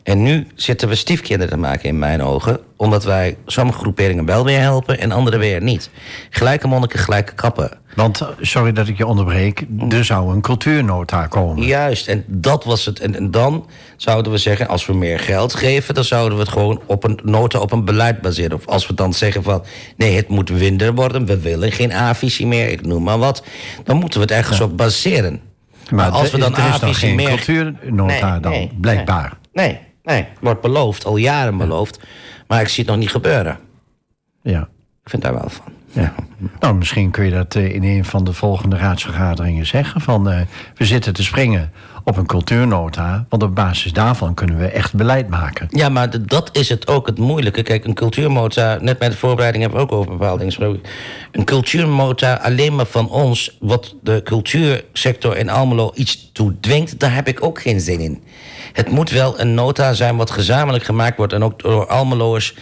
[0.03, 2.59] En nu zitten we stiefkinderen te maken in mijn ogen...
[2.77, 5.89] omdat wij sommige groeperingen wel weer helpen en andere weer niet.
[6.29, 7.79] Gelijke monniken, gelijke kappen.
[7.95, 11.65] Want, sorry dat ik je onderbreek, er zou een cultuurnota komen.
[11.65, 12.99] Juist, en dat was het.
[12.99, 13.67] En, en, dan
[13.97, 15.93] zouden we zeggen, als we meer geld geven...
[15.93, 18.57] dan zouden we het gewoon op een nota op een beleid baseren.
[18.57, 19.63] Of als we dan zeggen van,
[19.97, 21.25] nee, het moet minder worden...
[21.25, 23.43] we willen geen A-visie meer, ik noem maar wat...
[23.83, 25.41] dan moeten we het ergens op baseren.
[25.89, 27.27] Maar, als we dan A-visie meer...
[27.27, 29.29] cultuurnota dan, blijkbaar.
[29.29, 29.40] nee.
[29.53, 29.79] Nee.
[30.03, 31.99] Nee, wordt beloofd, al jaren beloofd.
[32.47, 33.59] Maar ik zie het nog niet gebeuren.
[34.41, 34.69] Ja.
[35.03, 35.73] Ik vind daar wel van.
[35.91, 36.13] Ja.
[36.59, 40.01] Nou, misschien kun je dat eh, in een van de volgende raadsvergaderingen zeggen.
[40.01, 40.39] Van uh,
[40.75, 41.71] we zitten te springen
[42.03, 43.25] op een cultuurnota.
[43.29, 45.67] Want op basis daarvan kunnen we echt beleid maken.
[45.69, 47.63] Ja, maar dat is het ook het moeilijke.
[47.63, 50.81] Kijk, een cultuurnota, net bij de voorbereiding hebben we ook over bepaalde dingen gesproken.
[51.31, 57.13] Een cultuurnota alleen maar van ons, wat de cultuursector in Almelo iets toe dwingt, daar
[57.13, 58.23] heb ik ook geen zin in.
[58.73, 61.33] Het moet wel een nota zijn wat gezamenlijk gemaakt wordt...
[61.33, 62.55] en ook door Almeloers,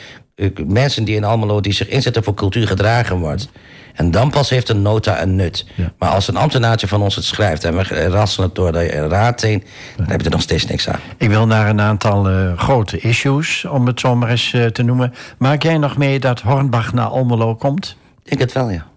[0.68, 1.62] mensen die in Almelo...
[1.62, 3.50] die zich inzetten voor cultuur gedragen wordt...
[3.94, 5.66] En dan pas heeft een nota een nut.
[5.98, 7.64] Maar als een ambtenaartje van ons het schrijft...
[7.64, 9.64] en we rassen het door de raad heen...
[9.98, 11.00] dan heb je er nog steeds niks aan.
[11.18, 14.84] Ik wil naar een aantal uh, grote issues, om het zo maar eens uh, te
[14.84, 15.14] noemen.
[15.38, 17.98] Maak jij nog mee dat Hornbach naar Almelo komt?
[18.24, 18.88] Ik denk het wel, ja.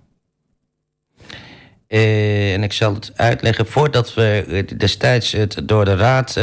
[1.88, 3.66] Uh, en ik zal het uitleggen.
[3.66, 6.40] Voordat we destijds het door de raad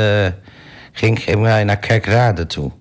[0.91, 2.71] ging, ging wij naar Kerkrade toe.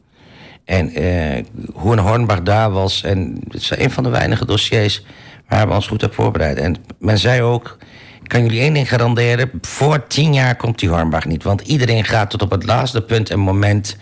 [0.68, 3.02] En uh, hoe een Hornbach daar was.
[3.02, 5.04] En het is een van de weinige dossiers
[5.48, 6.58] waar we ons goed op voorbereid.
[6.58, 7.76] En men zei ook,
[8.22, 9.50] ik kan jullie één ding garanderen...
[9.60, 11.42] voor tien jaar komt die Hornbach niet.
[11.42, 13.96] Want iedereen gaat tot op het laatste punt en moment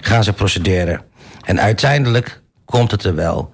[0.00, 1.02] gaan ze procederen.
[1.44, 3.52] En uiteindelijk komt het er wel.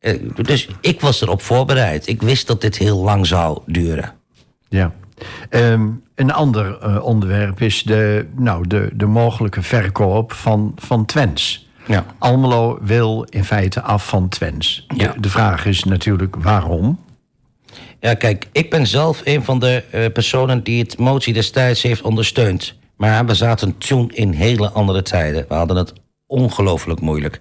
[0.00, 2.06] Uh, dus ik was erop voorbereid.
[2.06, 4.12] Ik wist dat dit heel lang zou duren.
[4.68, 4.92] Ja.
[5.50, 11.68] Um, een ander uh, onderwerp is de, nou, de, de mogelijke verkoop van, van Twens.
[11.90, 12.06] Ja.
[12.18, 14.86] Almelo wil in feite af van Twens.
[14.96, 15.12] Ja.
[15.12, 16.98] De, de vraag is natuurlijk waarom.
[18.00, 22.02] Ja, kijk, ik ben zelf een van de uh, personen die het motie destijds heeft
[22.02, 22.74] ondersteund.
[22.96, 25.44] Maar we zaten toen in hele andere tijden.
[25.48, 25.92] We hadden het
[26.26, 27.40] ongelooflijk moeilijk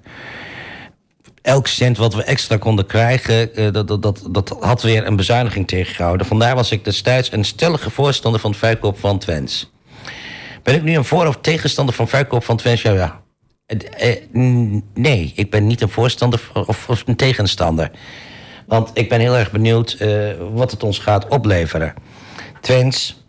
[1.41, 5.15] elk cent wat we extra konden krijgen, uh, dat, dat, dat, dat had weer een
[5.15, 6.27] bezuiniging tegengehouden.
[6.27, 9.71] Vandaar was ik destijds een stellige voorstander van het verkoop van Twens.
[10.63, 12.81] Ben ik nu een voor- of tegenstander van verkoop van Twens?
[12.81, 13.21] Ja, ja.
[13.69, 14.15] Uh,
[14.93, 17.91] nee, ik ben niet een voorstander of, een tegenstander.
[18.67, 21.93] Want ik ben heel erg benieuwd uh, wat het ons gaat opleveren.
[22.61, 23.23] Twens.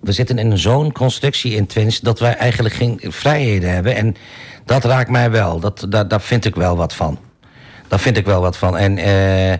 [0.00, 3.94] We zitten in zo'n constructie in Twens dat wij eigenlijk geen vrijheden hebben.
[3.94, 4.16] En
[4.64, 5.60] dat raakt mij wel.
[5.60, 7.18] Dat, daar vind ik wel wat van.
[7.88, 8.76] Daar vind ik wel wat van.
[8.76, 9.52] En uh,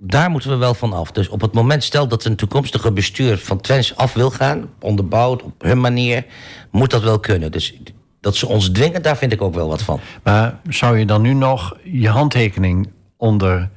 [0.00, 1.10] daar moeten we wel van af.
[1.10, 5.42] Dus op het moment, stel dat een toekomstige bestuur van Twens af wil gaan, onderbouwd
[5.42, 6.24] op hun manier,
[6.70, 7.52] moet dat wel kunnen.
[7.52, 7.74] Dus
[8.20, 10.00] dat ze ons dwingen, daar vind ik ook wel wat van.
[10.22, 13.70] Maar zou je dan nu nog je handtekening onder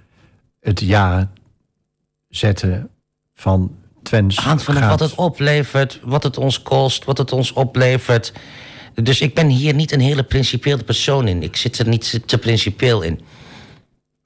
[0.59, 1.31] het ja
[2.27, 2.89] zetten
[3.33, 4.35] van Twens?
[4.35, 8.33] Vanaf wat het oplevert, wat het ons kost, wat het ons oplevert.
[8.93, 11.43] Dus ik ben hier niet een hele principiële persoon in.
[11.43, 13.21] Ik zit er niet te principieel in.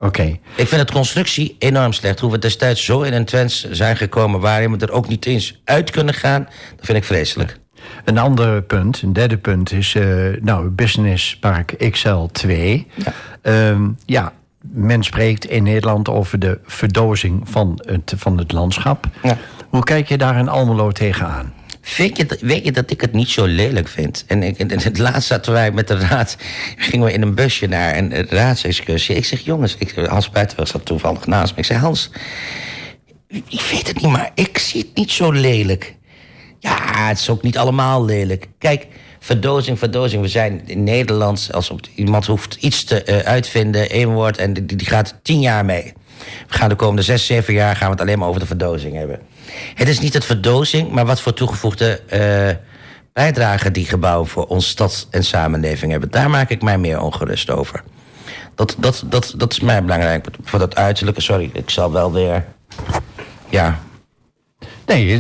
[0.06, 0.38] Oké.
[0.56, 2.20] Ik vind het constructie enorm slecht.
[2.20, 4.40] Hoe we destijds zo in een trends zijn gekomen...
[4.40, 6.48] waarin we er ook niet eens uit kunnen gaan...
[6.76, 7.60] dat vind ik vreselijk.
[8.04, 12.50] Een ander punt, een derde punt, is uh, nou, Business Park XL2.
[12.50, 13.68] Ja.
[13.70, 19.08] Um, ja, men spreekt in Nederland over de verdozing van het, van het landschap.
[19.24, 19.38] Ja.
[19.70, 21.54] Hoe kijk je daar in Almelo tegenaan?
[21.98, 24.24] Weet je, weet je dat ik het niet zo lelijk vind?
[24.28, 26.38] En, ik, het laatst zaten wij met de raad...
[26.78, 29.16] gingen we in een busje naar een raadsexcursie.
[29.16, 29.76] Ik zeg, jongens...
[29.80, 31.60] Ik, Hans Buitenweg zat toevallig naast me.
[31.60, 32.10] Ik zeg, Hans...
[33.28, 35.96] Ik weet het niet, maar ik zie het niet zo lelijk.
[36.60, 38.48] Ja, het is ook niet allemaal lelijk.
[38.58, 38.88] Kijk,
[39.20, 40.22] verdozing, verdozing.
[40.22, 41.50] We zijn in Nederland...
[41.52, 44.38] als iemand hoeft iets te uh, uitvinden, één woord...
[44.38, 45.94] en die, die gaat tien jaar mee.
[46.48, 48.96] We gaan de komende zes, zeven jaar gaan we het alleen maar over de verdozing
[48.96, 49.20] hebben.
[49.76, 52.56] Het is niet het verdozing, maar wat voor toegevoegde uh,
[53.14, 56.12] bijdrage die gebouwen voor onze stad en samenleving hebben.
[56.12, 57.84] Daar maak ik mij meer ongerust over.
[58.56, 60.28] Dat, dat, dat, dat is mij belangrijk.
[60.44, 62.46] Voor dat uiterlijke, sorry, ik zal wel weer.
[63.50, 63.80] Ja,
[64.86, 65.18] Nee,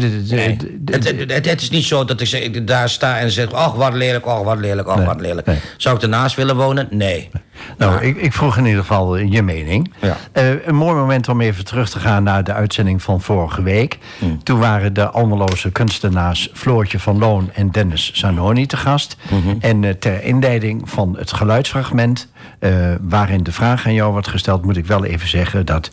[0.85, 3.51] Het, het, is niet zo dat ik daar sta en zeg...
[3.51, 5.47] ach, wat lelijk, ach, wat lelijk, ach, wat lelijk.
[5.77, 6.87] Zou ik ernaast willen wonen?
[6.89, 7.29] Nee.
[7.77, 9.93] Nou, ik, ik, vroeg in ieder geval je mening.
[10.01, 10.17] Ja.
[10.33, 13.97] Uh, een mooi moment om even terug te gaan naar de uitzending van vorige week.
[14.19, 14.43] Mm.
[14.43, 19.17] Toen waren de Almeloze kunstenaars Floortje van Loon en Dennis Zanoni te gast.
[19.29, 19.57] Mm-hmm.
[19.59, 22.27] En uh, ter inleiding van het geluidsfragment...
[22.59, 24.63] Uh, waarin de vraag aan jou wordt gesteld...
[24.63, 25.91] moet ik wel even zeggen dat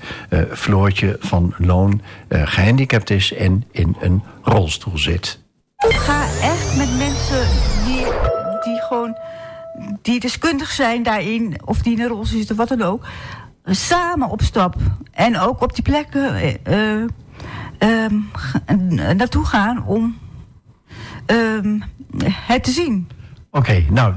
[0.53, 3.35] Floortje van Loon gehandicapt is...
[3.35, 5.39] en in een rolstoel zit.
[5.89, 7.47] Ik ga echt met mensen
[7.87, 8.05] die,
[8.61, 9.17] die gewoon
[10.03, 13.07] die deskundig zijn daarin, of die in een rol zitten, wat dan ook,
[13.65, 14.77] samen op stap.
[15.11, 17.05] En ook op die plekken uh,
[17.79, 20.19] uh, naartoe gaan om
[21.27, 21.81] uh,
[22.27, 23.09] het te zien.
[23.51, 24.15] Oké, nou.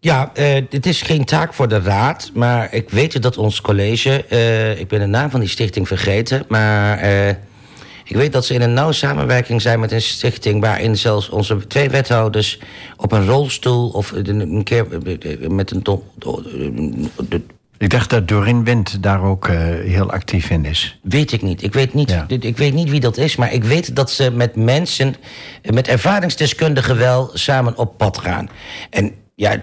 [0.00, 4.24] Ja, uh, het is geen taak voor de raad, maar ik weet dat ons college,
[4.30, 6.98] uh, ik ben de naam van die stichting vergeten, maar
[8.12, 10.60] ik weet dat ze in een nauwe samenwerking zijn met een stichting...
[10.60, 12.58] waarin zelfs onze twee wethouders
[12.96, 13.88] op een rolstoel...
[13.88, 14.86] of een keer
[15.48, 15.82] met een...
[17.78, 20.98] Ik dacht dat Dorin Wind daar ook uh, heel actief in is.
[21.02, 21.62] Weet ik niet.
[21.62, 22.26] Ik weet niet, ja.
[22.28, 23.36] ik weet niet wie dat is.
[23.36, 25.14] Maar ik weet dat ze met mensen,
[25.62, 28.48] met ervaringsdeskundigen wel samen op pad gaan.
[28.90, 29.62] En ja,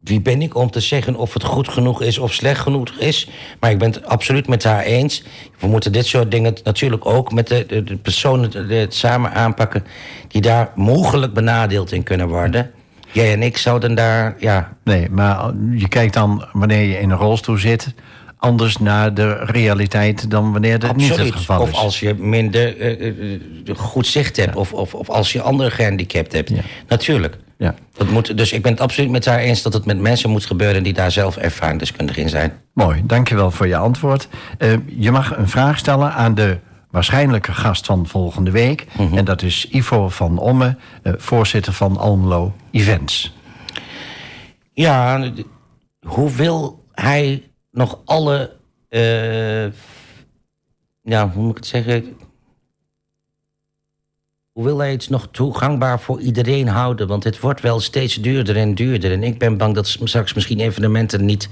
[0.00, 3.28] wie ben ik om te zeggen of het goed genoeg is of slecht genoeg is.
[3.60, 5.24] Maar ik ben het absoluut met haar eens.
[5.58, 9.84] We moeten dit soort dingen natuurlijk ook met de, de, de personen het samen aanpakken...
[10.28, 12.70] die daar mogelijk benadeeld in kunnen worden.
[13.12, 14.76] Jij en ik zouden daar, ja...
[14.84, 17.94] Nee, maar je kijkt dan wanneer je in een rolstoel zit
[18.36, 21.70] anders naar de realiteit dan wanneer dat niet het geval is.
[21.70, 26.32] Of als je minder uh, goed zicht hebt, of, of, of als je andere gehandicapt
[26.32, 26.48] hebt.
[26.48, 26.60] Ja.
[26.88, 27.36] Natuurlijk.
[27.60, 27.74] Ja.
[27.92, 30.44] Dat moet, dus ik ben het absoluut met haar eens dat het met mensen moet
[30.44, 32.52] gebeuren die daar zelf ervaringsdeskundig in zijn.
[32.72, 34.28] Mooi, dankjewel voor je antwoord.
[34.58, 36.58] Uh, je mag een vraag stellen aan de
[36.90, 38.86] waarschijnlijke gast van volgende week.
[38.96, 39.18] Mm -hmm.
[39.18, 43.34] En dat is Ivo van Omme, uh, voorzitter van Almelo Events.
[44.72, 45.32] Ja,
[46.06, 48.56] hoe wil hij nog alle.
[48.90, 49.64] Uh,
[51.02, 52.16] ja, hoe moet ik het zeggen?
[54.62, 57.06] Wil hij het nog toegangbaar voor iedereen houden?
[57.06, 59.12] Want het wordt wel steeds duurder en duurder.
[59.12, 61.48] En ik ben bang dat straks misschien evenementen niet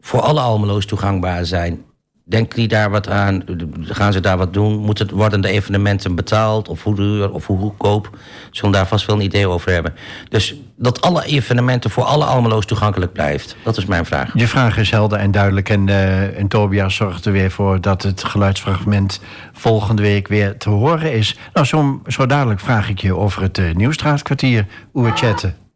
[0.00, 1.84] voor alle Almeloos toegangbaar zijn.
[2.24, 3.44] Denken die daar wat aan?
[3.80, 4.76] Gaan ze daar wat doen?
[4.76, 6.68] Moeten, worden de evenementen betaald?
[6.68, 8.18] Of hoe duur of hoe goedkoop?
[8.50, 9.94] Zullen daar vast wel een idee over hebben.
[10.28, 13.56] Dus dat alle evenementen voor alle Almeloos toegankelijk blijft.
[13.64, 14.30] Dat is mijn vraag.
[14.34, 15.68] Je vraag is helder en duidelijk.
[15.68, 19.20] En, uh, en Tobias zorgt er weer voor dat het geluidsfragment
[19.52, 21.36] volgende week weer te horen is.
[21.52, 24.66] Nou, zo, zo dadelijk vraag ik je over het uh, Nieuwstraatkwartier.
[24.94, 25.67] Oer chatten.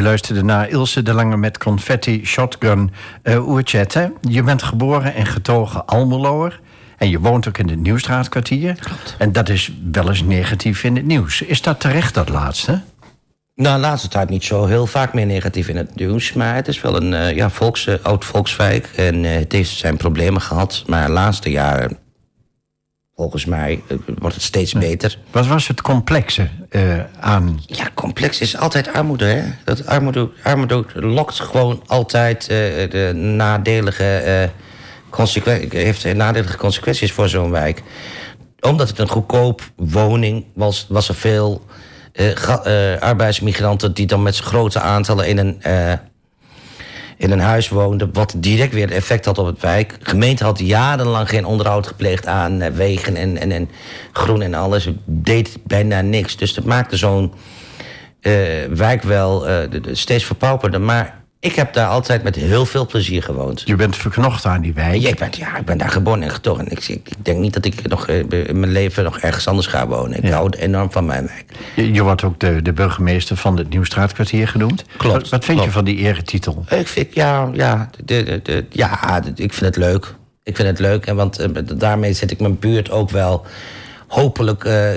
[0.00, 2.90] U luisterde naar Ilse de Lange met Confetti Shotgun
[3.24, 3.58] uh.
[4.20, 6.60] Je bent geboren en getogen Almeloer.
[6.96, 8.78] En je woont ook in het Nieuwstraatkwartier.
[9.18, 11.42] En dat is wel eens negatief in het nieuws.
[11.42, 12.80] Is dat terecht, dat laatste?
[13.54, 16.32] Nou, de laatste tijd niet zo heel vaak meer negatief in het nieuws.
[16.32, 18.90] Maar het is wel een eh, ja, volks, oud volkswijk.
[18.96, 20.82] En eh, het heeft zijn problemen gehad.
[20.86, 21.98] Maar de laatste jaren,
[23.20, 25.18] volgens mij, eh, wordt het steeds beter.
[25.30, 26.82] Wat was het complexe eh,
[27.20, 27.60] aan...
[27.66, 29.42] Ja, complex is altijd armoede, hè?
[29.64, 32.48] Dat armoede, armoede lokt gewoon altijd eh,
[32.90, 34.48] de nadelige, eh
[35.10, 37.82] consequen- heeft nadelige consequenties voor zo'n wijk.
[38.60, 41.64] Omdat het een goedkoop woning was, was er veel
[43.00, 45.62] arbeidsmigranten die dan met z'n grote aantallen in een,
[47.20, 48.10] in een huis woonden.
[48.12, 49.98] Wat direct weer effect had op het wijk.
[49.98, 53.70] De gemeente had jarenlang geen onderhoud gepleegd aan eh, wegen en, en, en
[54.12, 54.84] groen en alles.
[54.84, 56.36] Het deed bijna niks.
[56.36, 57.32] Dus dat maakte zo'n
[58.20, 58.32] eh,
[58.70, 60.80] wijk wel eh, steeds verpauperder.
[60.80, 63.62] Maar ik heb daar altijd met heel veel plezier gewoond.
[63.64, 65.00] Je bent verknocht aan die wijk.
[65.00, 66.70] Ja, ik ben, ja, ik ben daar geboren en getogen.
[66.70, 69.66] Ik, ik, ik denk niet dat ik nog eh, in mijn leven nog ergens anders
[69.66, 70.16] ga wonen.
[70.18, 70.30] Ik Ja.
[70.34, 71.44] hou enorm van mijn wijk.
[71.76, 74.84] Je, je wordt ook de, de burgemeester van het Nieuwstraatkwartier genoemd.
[74.96, 76.64] Klopt, Wat, wat vind je van die eretitel?
[76.68, 80.14] Ik vind, ja, ja, de, de, de- ja, ik vind het leuk.
[80.42, 83.46] Ik vind het leuk, en want eh, daarmee zet ik mijn buurt ook wel
[84.10, 84.90] hopelijk eh,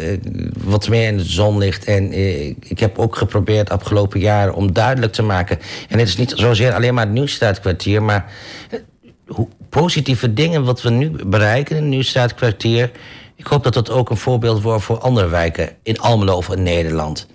[0.57, 1.83] wat meer in de zon ligt.
[1.85, 5.59] En eh, ik heb ook geprobeerd afgelopen jaren om duidelijk te maken...
[5.89, 8.03] en het is niet zozeer alleen maar het Nieuwstaatkwartier...
[8.03, 8.31] maar
[8.69, 8.79] eh,
[9.27, 12.91] hoe positieve dingen wat we nu bereiken in het
[13.35, 15.69] ik hoop dat dat ook een voorbeeld wordt voor andere wijken...
[15.83, 17.27] in Almelo of in Nederland.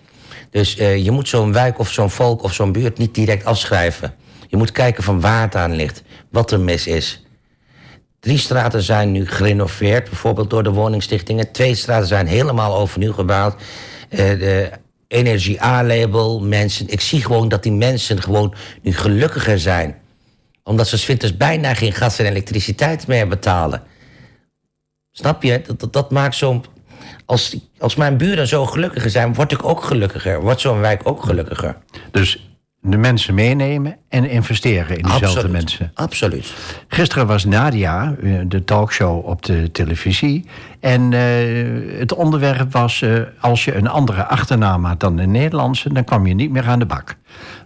[0.51, 4.15] Dus je moet zo'n wijk of zo'n volk of zo'n buurt niet direct afschrijven.
[4.49, 7.27] Je moet kijken van waar het aan ligt, wat er mis is.
[8.21, 11.53] Drie straten zijn nu gerenoveerd, bijvoorbeeld door de woningstichtingen.
[11.53, 13.63] Twee straten zijn helemaal overnieuw gebouwd.
[14.09, 14.71] Eh, de
[15.09, 16.89] Energie A-label, mensen.
[16.89, 19.97] Ik zie gewoon dat die mensen gewoon nu gelukkiger zijn.
[20.63, 23.83] Omdat ze winters bijna geen gas en elektriciteit meer betalen.
[25.11, 25.63] Snap je?
[25.67, 26.65] Dat, dat, dat maakt zo'n.
[27.27, 30.41] Als, als mijn buren zo gelukkiger zijn, word ik ook gelukkiger.
[30.41, 31.77] Wordt zo'n wijk ook gelukkiger.
[32.11, 32.48] Dus
[32.91, 35.53] de mensen meenemen en investeren in diezelfde Absoluut.
[35.53, 35.91] mensen.
[35.95, 36.55] Absoluut.
[36.89, 40.45] Gisteren was Nadia, eh, de talkshow op de televisie.
[40.81, 43.03] En eh, het onderwerp was...
[43.03, 45.93] eh, als je een andere achternaam had dan de Nederlandse...
[45.93, 47.17] dan kwam je niet meer aan de bak.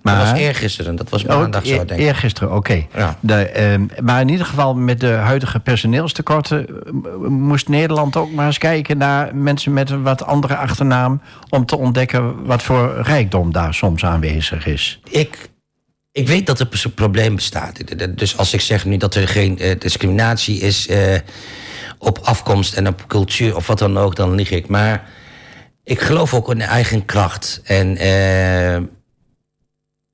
[0.02, 2.06] Dat was eergisteren, dat was maandag zo, eer- denk ik.
[2.06, 2.86] Eergisteren, oké.
[2.94, 3.16] Ja.
[3.20, 6.66] De, ehm, maar in ieder geval met de huidige personeelstekorten...
[6.68, 6.92] eh,
[7.28, 11.20] moest Nederland ook maar eens kijken naar mensen met een wat andere achternaam...
[11.48, 15.00] om te ontdekken wat voor rijkdom daar soms aanwezig is.
[15.10, 15.50] Ik,
[16.12, 17.98] ik weet dat er een probleem bestaat.
[18.18, 21.18] Dus als ik zeg nu dat er geen eh, discriminatie is eh,
[21.98, 24.68] op afkomst en op cultuur of wat dan ook, dan lieg ik.
[24.68, 25.08] Maar
[25.84, 27.60] ik geloof ook in eigen kracht.
[27.64, 27.96] En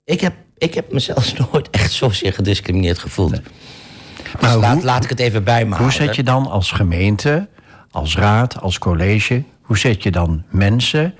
[0.09, 3.31] ik, heb, ik heb mezelf nooit echt zozeer gediscrimineerd gevoeld.
[3.31, 3.41] Dus
[4.41, 7.49] Maar laat, hoe- laat ik het even bij me Hoe zet je dan als gemeente,
[7.91, 9.43] als raad, als college...
[9.63, 11.15] hoe zet je dan mensen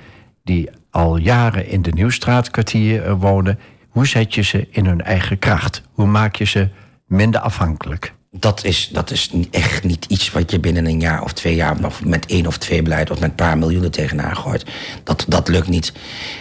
[0.45, 3.59] die al jaren in de Nieuwstraatkwartier eh, wonen...
[3.89, 5.83] hoe zet je ze in hun eigen kracht?
[5.93, 6.69] Hoe maak je ze
[7.07, 8.15] minder afhankelijk?
[8.31, 11.77] Dat is, dat is echt niet iets wat je binnen een jaar of twee jaar...
[11.85, 14.65] of met één of twee beleid of met een paar miljoenen tegenaan gooit.
[15.05, 15.93] Dat, dat lukt niet.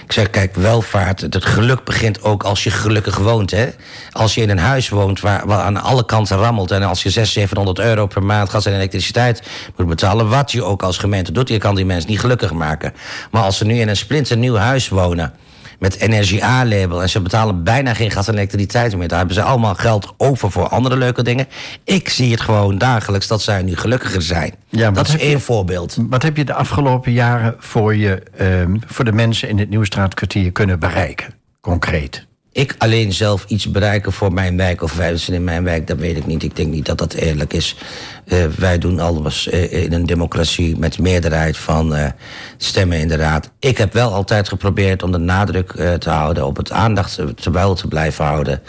[0.06, 3.52] Ik zeg, kijk, welvaart, het geluk begint ook als je gelukkig woont.
[3.52, 3.70] Hè?
[4.12, 6.72] Als je in een huis woont waar, waar aan alle kanten rammelt...
[6.72, 9.42] en als je 600, 700 euro per maand gas en elektriciteit
[9.76, 10.30] moet betalen...
[10.30, 12.94] wat je ook als gemeente doet, je kan die mensen niet gelukkig maken.
[13.32, 15.34] Maar als ze nu in een splinternieuw huis wonen
[15.80, 17.02] met Energie A-label.
[17.02, 19.08] En ze betalen bijna geen gas en elektriciteit meer.
[19.08, 21.48] Daar hebben ze allemaal geld over voor andere leuke dingen.
[21.84, 24.54] Ik zie het gewoon dagelijks dat zij nu gelukkiger zijn.
[24.70, 25.98] Ja, dat is je- één voorbeeld.
[26.10, 30.52] Wat heb je de afgelopen jaren voor, je, ehm, voor de mensen in het Nieuwstraatkwartier
[30.52, 31.34] kunnen bereiken?
[31.62, 32.27] Concreet.
[32.58, 36.18] Ik alleen zelf iets bereiken voor mijn wijk of mensen in mijn wijk, dat weet
[36.18, 36.44] ik niet.
[36.44, 37.76] Ik denk niet dat dat eerlijk is.
[38.26, 42.10] Eh, wij doen alles eh, in een democratie met meerderheid van eh,
[42.58, 43.52] stemmen in de raad.
[43.60, 47.88] Ik heb wel altijd geprobeerd om de nadruk te houden op het aandacht te te
[47.88, 48.62] blijven houden.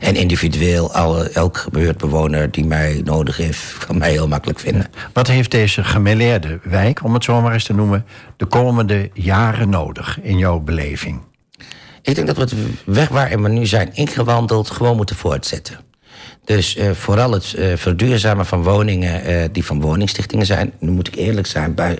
[0.00, 4.86] En individueel, alle, elk buurtbewoner die mij nodig heeft, kan mij heel makkelijk vinden.
[5.12, 8.04] Wat heeft deze gemêleerde wijk, om het zo maar eens te noemen,
[8.36, 11.20] de komende jaren nodig in jouw beleving?
[12.04, 15.78] Ik denk dat we het weg waarin we nu zijn ingewandeld gewoon moeten voortzetten.
[16.44, 20.72] Dus eh, vooral het eh, verduurzamen van woningen eh, die van woningstichtingen zijn.
[20.78, 21.98] Nu moet ik eerlijk zijn, bij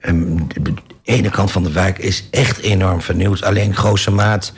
[0.00, 0.72] ehm, de
[1.02, 3.42] ene kant van de wijk is echt enorm vernieuwd.
[3.42, 4.52] Alleen grote maat,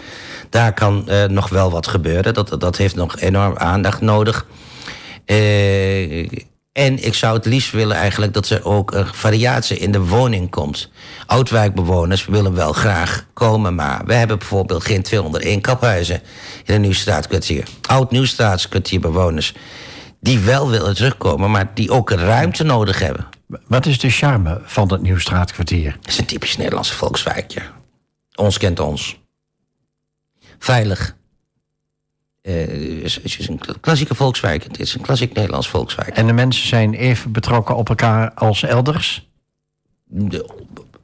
[0.51, 2.35] daar kan nog wel wat gebeuren.
[2.35, 4.47] Dat, dat heeft nog enorm aandacht nodig.
[6.73, 10.51] En ik zou het liefst willen eigenlijk dat er ook een variatie in de woning
[10.51, 10.91] komt.
[11.27, 16.23] Oudwijkbewoners willen wel graag komen, maar we hebben bijvoorbeeld geen 201 kaphuizen
[16.65, 17.69] in een Nieuwstraatkwartier.
[17.89, 19.55] Oud Nieuwstraatskwartierbewoners
[20.21, 23.29] die wel willen terugkomen, maar die ook ruimte nodig hebben.
[23.67, 25.97] Wat is de charme van het Nieuwstraatkwartier?
[26.01, 27.63] Het is een typisch Nederlandse volkswijkje.
[28.35, 29.21] Ons kent ons.
[30.59, 31.19] Veilig.
[32.43, 32.55] Eh,
[33.03, 34.63] het is- een klassieke volkswijk.
[34.65, 36.09] Het is een klassiek Nederlands volkswijk.
[36.09, 39.29] En de mensen zijn even betrokken op elkaar als elders?
[40.05, 40.51] De-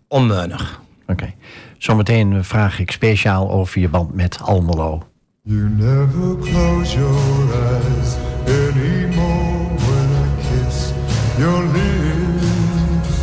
[0.09, 0.81] onmeunig.
[1.07, 1.35] Oké.
[1.79, 5.09] Zometeen vraag ik speciaal over je band met Almelo.
[5.43, 8.15] You never close your eyes
[8.47, 10.91] anymore when I kiss
[11.39, 13.15] your lips.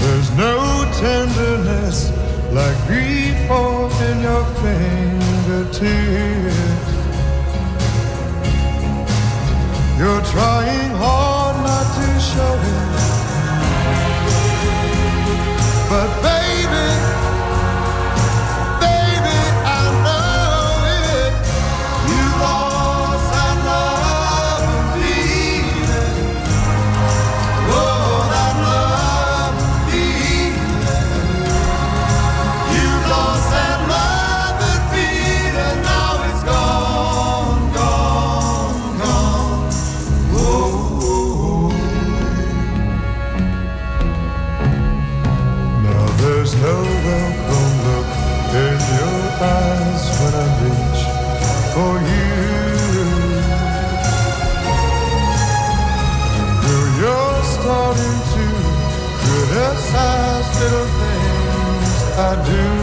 [0.00, 2.10] There's no tenderness
[2.52, 5.76] like grief or in your fingertips.
[9.98, 12.90] You're trying hard not to show it,
[15.90, 16.35] but
[62.44, 62.75] do.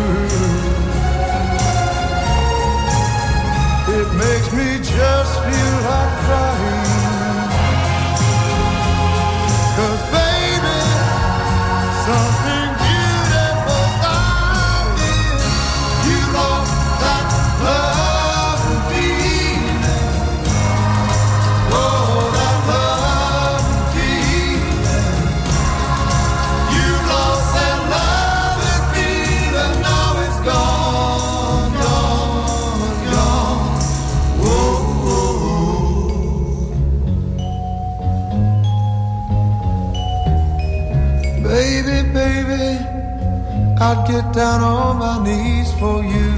[43.93, 46.32] I'd get down on my knees for you.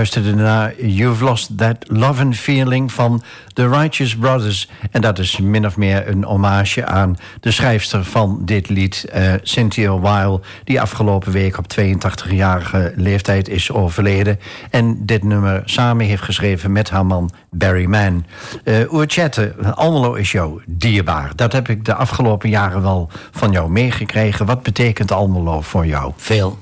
[0.00, 3.22] Luisterde naar You've Lost That Love and Feeling van
[3.52, 4.68] The Righteous Brothers.
[4.90, 9.32] En dat is min of meer een hommage aan de schrijfster van dit lied, eh,
[9.42, 10.40] Cynthia Weil...
[10.64, 14.38] die afgelopen week op 82-jarige leeftijd is overleden...
[14.70, 18.26] en dit nummer samen heeft geschreven met haar man Barry Mann.
[18.64, 21.32] Uh, Oertjette, Almelo is jou dierbaar.
[21.34, 24.46] Dat heb ik de afgelopen jaren wel van jou meegekregen.
[24.46, 26.12] Wat betekent Almelo voor jou?
[26.16, 26.58] Veel.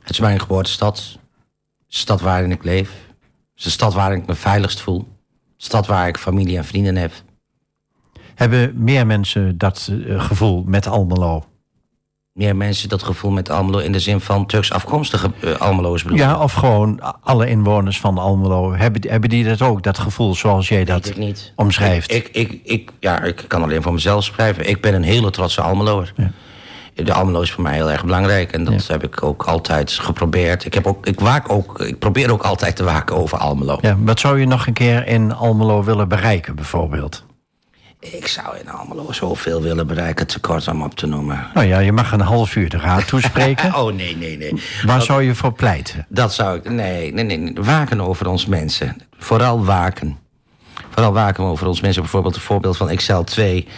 [0.00, 1.22] Het is mijn geboortestad.
[1.94, 2.90] De stad waarin ik leef.
[2.90, 4.98] Het is de stad waar ik me veiligst voel.
[5.56, 7.12] De stad waar ik familie en vrienden heb.
[8.34, 11.44] Hebben meer mensen dat eh, gevoel met Almelo?
[12.32, 16.18] Meer mensen dat gevoel met Almelo in de zin van Turks afkomstige uh, Almelo's bedoel
[16.18, 18.74] Ja, of gewoon alle inwoners van Almelo.
[18.74, 21.52] Hebben, hebben die dat ook, dat gevoel zoals jij dat ik niet.
[21.56, 22.12] omschrijft?
[22.12, 24.68] Ik, ik, ik, ja, ik kan alleen voor mezelf schrijven.
[24.68, 26.12] Ik ben een hele trotse Almeloer.
[26.16, 26.30] Ja.
[26.94, 28.52] De Almelo is voor mij heel erg belangrijk.
[28.52, 28.92] En dat Ja.
[28.92, 30.64] heb ik ook altijd geprobeerd.
[30.64, 33.78] Ik, heb ook, ik, waak ook, ik probeer ook altijd te waken over Almelo.
[33.80, 37.24] Ja, wat zou je nog een keer in Almelo willen bereiken, bijvoorbeeld?
[38.00, 41.46] Ik zou in Almelo zoveel willen bereiken, te kort om op te noemen.
[41.54, 43.74] Nou ja, je mag een half uur de raad toespreken.
[43.80, 44.62] Oh, nee, nee, nee.
[44.86, 46.06] Waar zou je voor pleiten?
[46.08, 46.70] Dat zou ik...
[46.70, 47.52] Nee, nee, nee.
[47.60, 48.96] Waken over ons mensen.
[49.18, 50.18] Vooral waken.
[50.90, 52.02] Vooral waken over ons mensen.
[52.02, 53.68] Bijvoorbeeld een voorbeeld van Excel 2.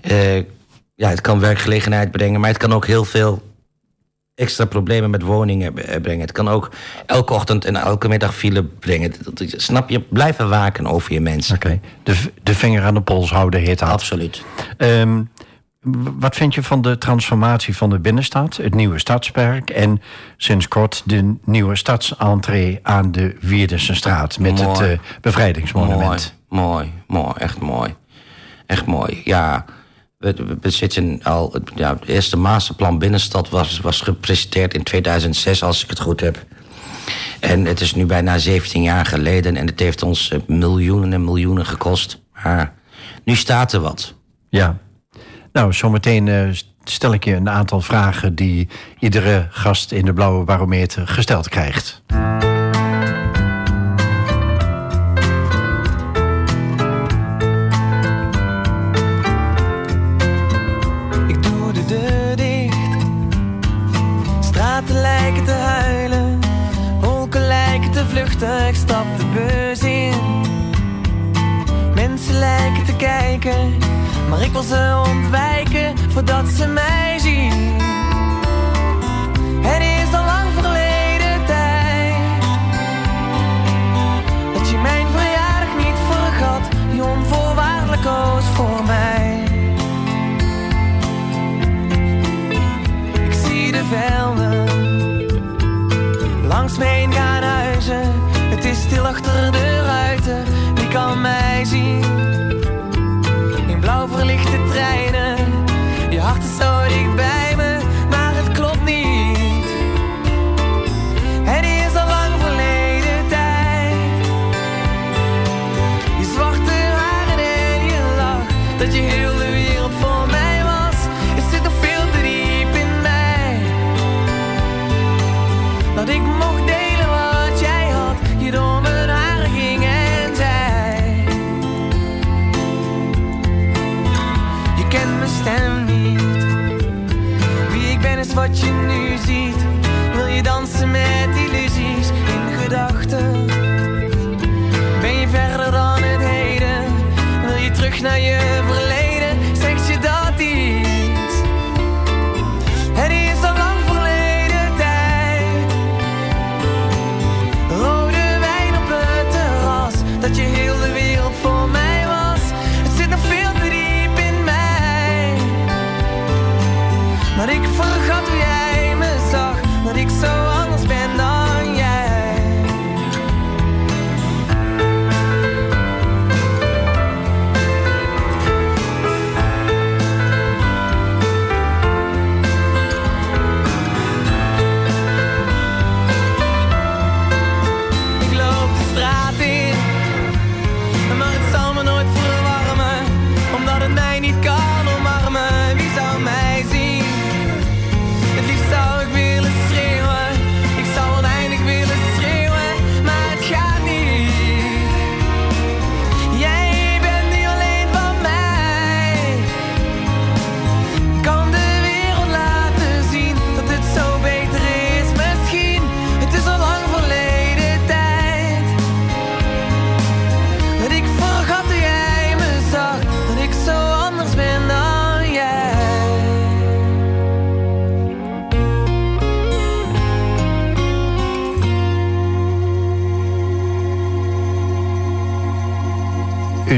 [0.00, 0.16] Eh,
[0.94, 3.42] ja, het kan werkgelegenheid brengen, maar het kan ook heel veel
[4.34, 6.20] extra problemen met woningen eh, brengen.
[6.20, 6.70] Het kan ook
[7.06, 9.12] elke ochtend en elke middag file brengen.
[9.46, 10.00] Snap je?
[10.00, 11.54] Blijven waken over je mensen.
[11.54, 13.88] Oké, de, de vinger aan de pols houden heet dat.
[13.88, 14.42] Absoluut.
[14.76, 15.22] Ehm,
[16.18, 19.70] wat vind je van de transformatie van de binnenstad, het nieuwe stadspark...
[19.70, 20.02] en
[20.36, 24.38] sinds kort de nieuwe stadsentree aan de Wierdense straat...
[24.38, 26.34] met het eh, bevrijdingsmonument?
[26.48, 27.94] Mooi, mooi, mooi, echt mooi.
[28.66, 29.64] Echt mooi, ja.
[30.60, 31.56] We, zitten al...
[31.74, 36.44] Ja, het eerste masterplan binnenstad was, was gepresenteerd in 2006, als ik het goed heb.
[37.40, 41.24] En het is nu bijna 17 jaar geleden en het heeft ons eh, miljoenen en
[41.24, 42.20] miljoenen gekost.
[42.42, 42.74] Maar
[43.24, 44.14] nu staat er wat.
[44.48, 44.78] Ja.
[45.52, 46.48] Nou, zometeen eh,
[46.84, 48.34] stel ik je een aantal vragen...
[48.34, 48.68] die
[48.98, 52.02] iedere gast in de Blauwe Barometer gesteld krijgt.
[74.54, 77.13] Wil ze ontwijken voordat ze mij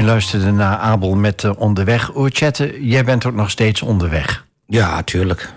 [0.07, 2.15] luisterde naar Abel met eh, Onderweg.
[2.15, 4.45] Oerchette, jij bent ook nog steeds onderweg.
[4.65, 5.53] Ja, tuurlijk.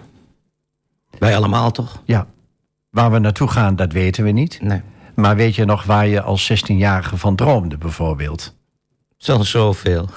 [1.19, 2.03] Wij allemaal toch?
[2.05, 2.27] Ja.
[2.91, 4.59] Waar we naartoe gaan, dat weten we niet.
[4.63, 4.83] Nee.
[5.15, 8.55] Maar weet je nog waar je als 16-jarige van droomde, bijvoorbeeld?
[9.17, 10.09] Zo zoveel.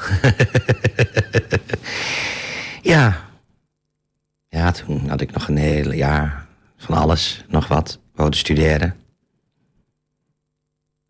[2.94, 3.16] ja.
[4.50, 6.46] Ja, toen had ik nog een hele jaar
[6.78, 8.00] van alles, nog wat.
[8.16, 8.96] Wou studeren.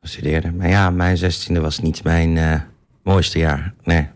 [0.02, 0.56] Studeren.
[0.56, 2.62] Maar ja, mijn zestiende was niet mijn eh,
[3.04, 3.74] mooiste jaar.
[3.84, 4.08] Nee.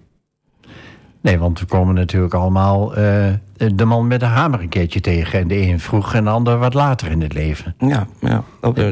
[1.21, 5.39] Nee, want we komen natuurlijk allemaal eh, de man met de hamer een keertje tegen.
[5.39, 7.75] En de een vroeg en de ander wat later in het leven.
[7.77, 8.43] Ja, ja.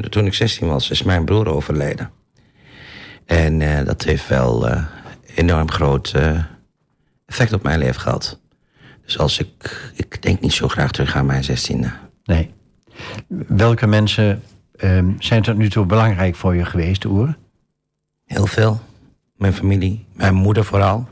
[0.09, 2.11] Toen ik 16 was, is mijn broer overleden.
[3.25, 4.83] En eh, dat heeft wel eh,
[5.35, 6.13] enorm groot
[7.25, 8.39] effect op mijn leven gehad.
[9.05, 11.87] Dus als ik, ik denk niet zo graag terug aan mijn 16e.
[12.23, 12.53] Nee.
[13.47, 14.41] Welke mensen
[14.75, 17.37] ehm, zijn tot nu toe belangrijk voor je geweest, Oer?
[18.25, 18.79] Heel veel.
[19.35, 21.07] Mijn familie, mijn moeder vooral.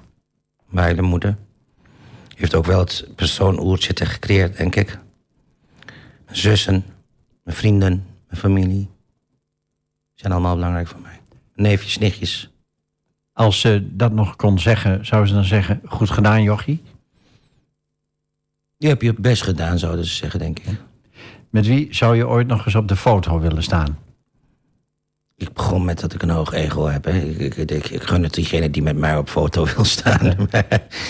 [0.69, 1.38] Mijn hele moeder.
[2.36, 4.99] Heeft ook wel het persoon Oertje gecreëerd, denk ik.
[6.26, 6.86] Mijn zussen,
[7.43, 8.89] mijn vrienden, mijn familie.
[10.13, 11.19] Zijn allemaal belangrijk voor mij.
[11.55, 12.51] Neefjes, nichtjes.
[13.34, 15.82] Als ze dat nog kon zeggen, zou ze dan zeggen...
[15.86, 16.82] goed gedaan, jochie?
[18.78, 20.80] Die heb je best gedaan, zouden ze zeggen, denk ik.
[21.49, 23.97] Met wie zou je ooit nog eens op de foto willen staan?
[25.36, 27.03] Ik begon met dat ik een hoog ego heb.
[27.03, 27.19] Hè.
[27.19, 30.36] Ik, ik, ik, ik gun het diegene die met mij op foto wil staan.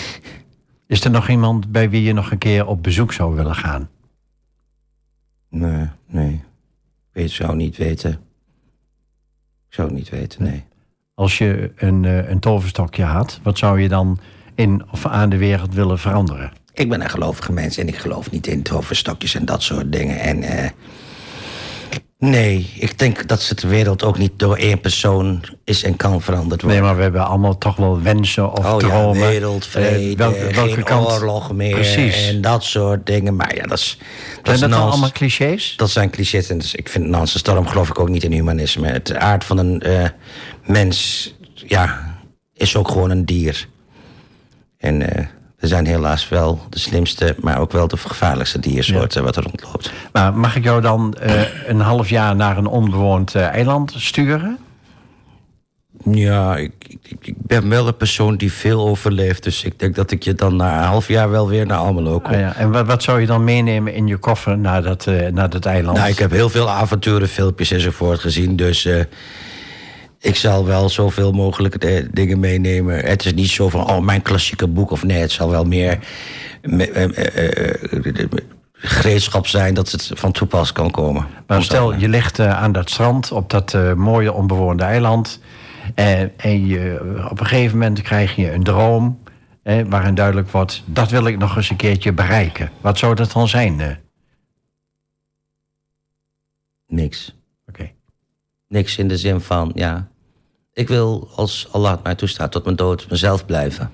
[0.86, 3.88] Is er nog iemand bij wie je nog een keer op bezoek zou willen gaan?
[5.48, 6.32] nee, nee.
[6.32, 8.12] Ik weet, zou niet weten.
[9.68, 10.64] Ik zou niet weten, nee.
[11.14, 14.18] Als je een, eh, een toverstokje had, wat zou je dan
[14.54, 16.52] in of aan de wereld willen veranderen?
[16.72, 20.20] Ik ben een gelovige mens en ik geloof niet in toverstokjes en dat soort dingen.
[20.20, 20.70] En eh,
[22.18, 26.62] nee, ik denk dat de wereld ook niet door één persoon is en kan veranderd
[26.62, 26.80] worden.
[26.80, 29.28] Nee, maar we hebben allemaal toch wel wensen of Oh ja, dromen.
[29.28, 31.06] wereldvrede, Eh, welke, welke geen kant?
[31.06, 32.28] oorlog meer Precies.
[32.28, 33.36] en dat soort dingen.
[33.36, 33.98] Maar ja, dat is...
[34.42, 35.74] Dat, Zijn is dat allemaal clichés?
[35.76, 37.42] Dat zijn clichés en dus ik vind nonsens.
[37.42, 38.86] Daarom geloof ik ook niet in humanisme.
[38.88, 40.08] Het aard van een eh,
[40.66, 42.14] mens, ja,
[42.54, 43.68] is ook gewoon een dier.
[44.78, 45.26] En eh,
[45.64, 49.42] we zijn helaas wel de slimste, maar ook wel de gevaarlijkste diersoort eh, wat er
[49.42, 49.92] rondloopt.
[50.12, 54.58] Maar mag ik jou dan eh, een half jaar naar een onbewoond eh, eiland sturen?
[56.10, 59.42] Ja, ik, ik, ik ben wel een persoon die veel overleeft.
[59.42, 62.18] Dus ik denk dat ik je dan na een half jaar wel weer naar Almelo
[62.20, 62.32] kom.
[62.32, 62.54] Ah ja.
[62.56, 65.66] En wat, wat zou je dan meenemen in je koffer naar dat, eh, naar dat
[65.66, 65.96] eiland?
[65.98, 68.56] Nou, ik heb heel veel avonturen, filmpjes enzovoort gezien.
[68.56, 68.88] Dus
[70.24, 72.98] ik zal wel zoveel mogelijk eh, dingen meenemen.
[73.04, 75.20] Het is niet zo van, oh, mijn klassieke boek of nee.
[75.20, 75.98] Het zal wel meer
[76.62, 77.68] me- eh,
[78.20, 78.24] eh,
[78.72, 81.26] gereedschap zijn dat het van toepas kan komen.
[81.46, 85.40] Maar stel, je ligt aan dat strand op dat mooie onbewoonde eiland.
[85.94, 86.98] eh, en je,
[87.30, 89.22] op een gegeven moment krijg je een droom.
[89.88, 92.70] waarin duidelijk wordt: dat wil ik nog eens een keertje bereiken.
[92.80, 93.80] Wat zou dat dan zijn?
[93.80, 93.88] eh?
[96.86, 97.34] Niks.
[97.68, 97.90] Oké.
[98.68, 100.08] Niks in de zin van, ja...
[100.74, 103.90] Ik wil, als Allah het mij toestaat, tot mijn dood mezelf blijven.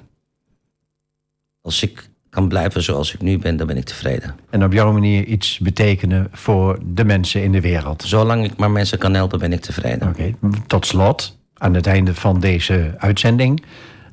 [1.63, 4.37] Als ik kan blijven zoals ik nu ben, dan ben ik tevreden.
[4.51, 8.03] En op jouw manier iets betekenen voor de mensen in de wereld.
[8.03, 10.09] Zolang ik maar mensen kan helpen, ben ik tevreden.
[10.09, 10.35] Oké,
[10.67, 13.63] tot slot, aan het einde van deze uitzending.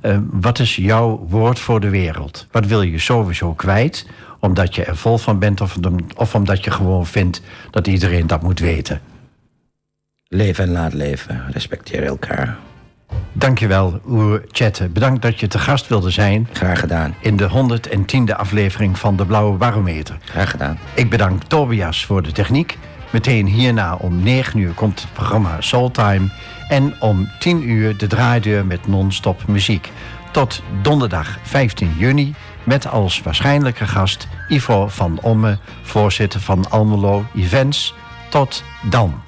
[0.02, 2.48] eh, wat is jouw woord voor de wereld?
[2.52, 4.06] Wat wil je sowieso kwijt?
[4.40, 5.78] Omdat je er vol van bent of,
[6.16, 7.42] of omdat je gewoon vindt
[7.72, 9.02] dat iedereen dat moet weten?
[10.30, 11.44] Leven en laat leven.
[11.52, 12.58] Respecteer elkaar.
[13.34, 14.90] Dankjewel, Oer Chatte.
[14.90, 17.16] Bedankt dat je te gast wilde zijn Graag gedaan.
[17.22, 20.18] in de 110e aflevering van de Blauwe Barometer.
[20.26, 20.80] Graag gedaan.
[20.96, 22.78] Ik bedank Tobias voor de techniek.
[23.12, 26.30] Meteen hierna om 9 uur komt het programma Soultime.
[26.70, 29.92] En om 10 uur de draaideur met non-stop muziek.
[30.32, 37.94] Tot donderdag 15 juni met als waarschijnlijke gast Ivo van Omme, voorzitter van Almelo Events.
[38.30, 39.22] Tot dan.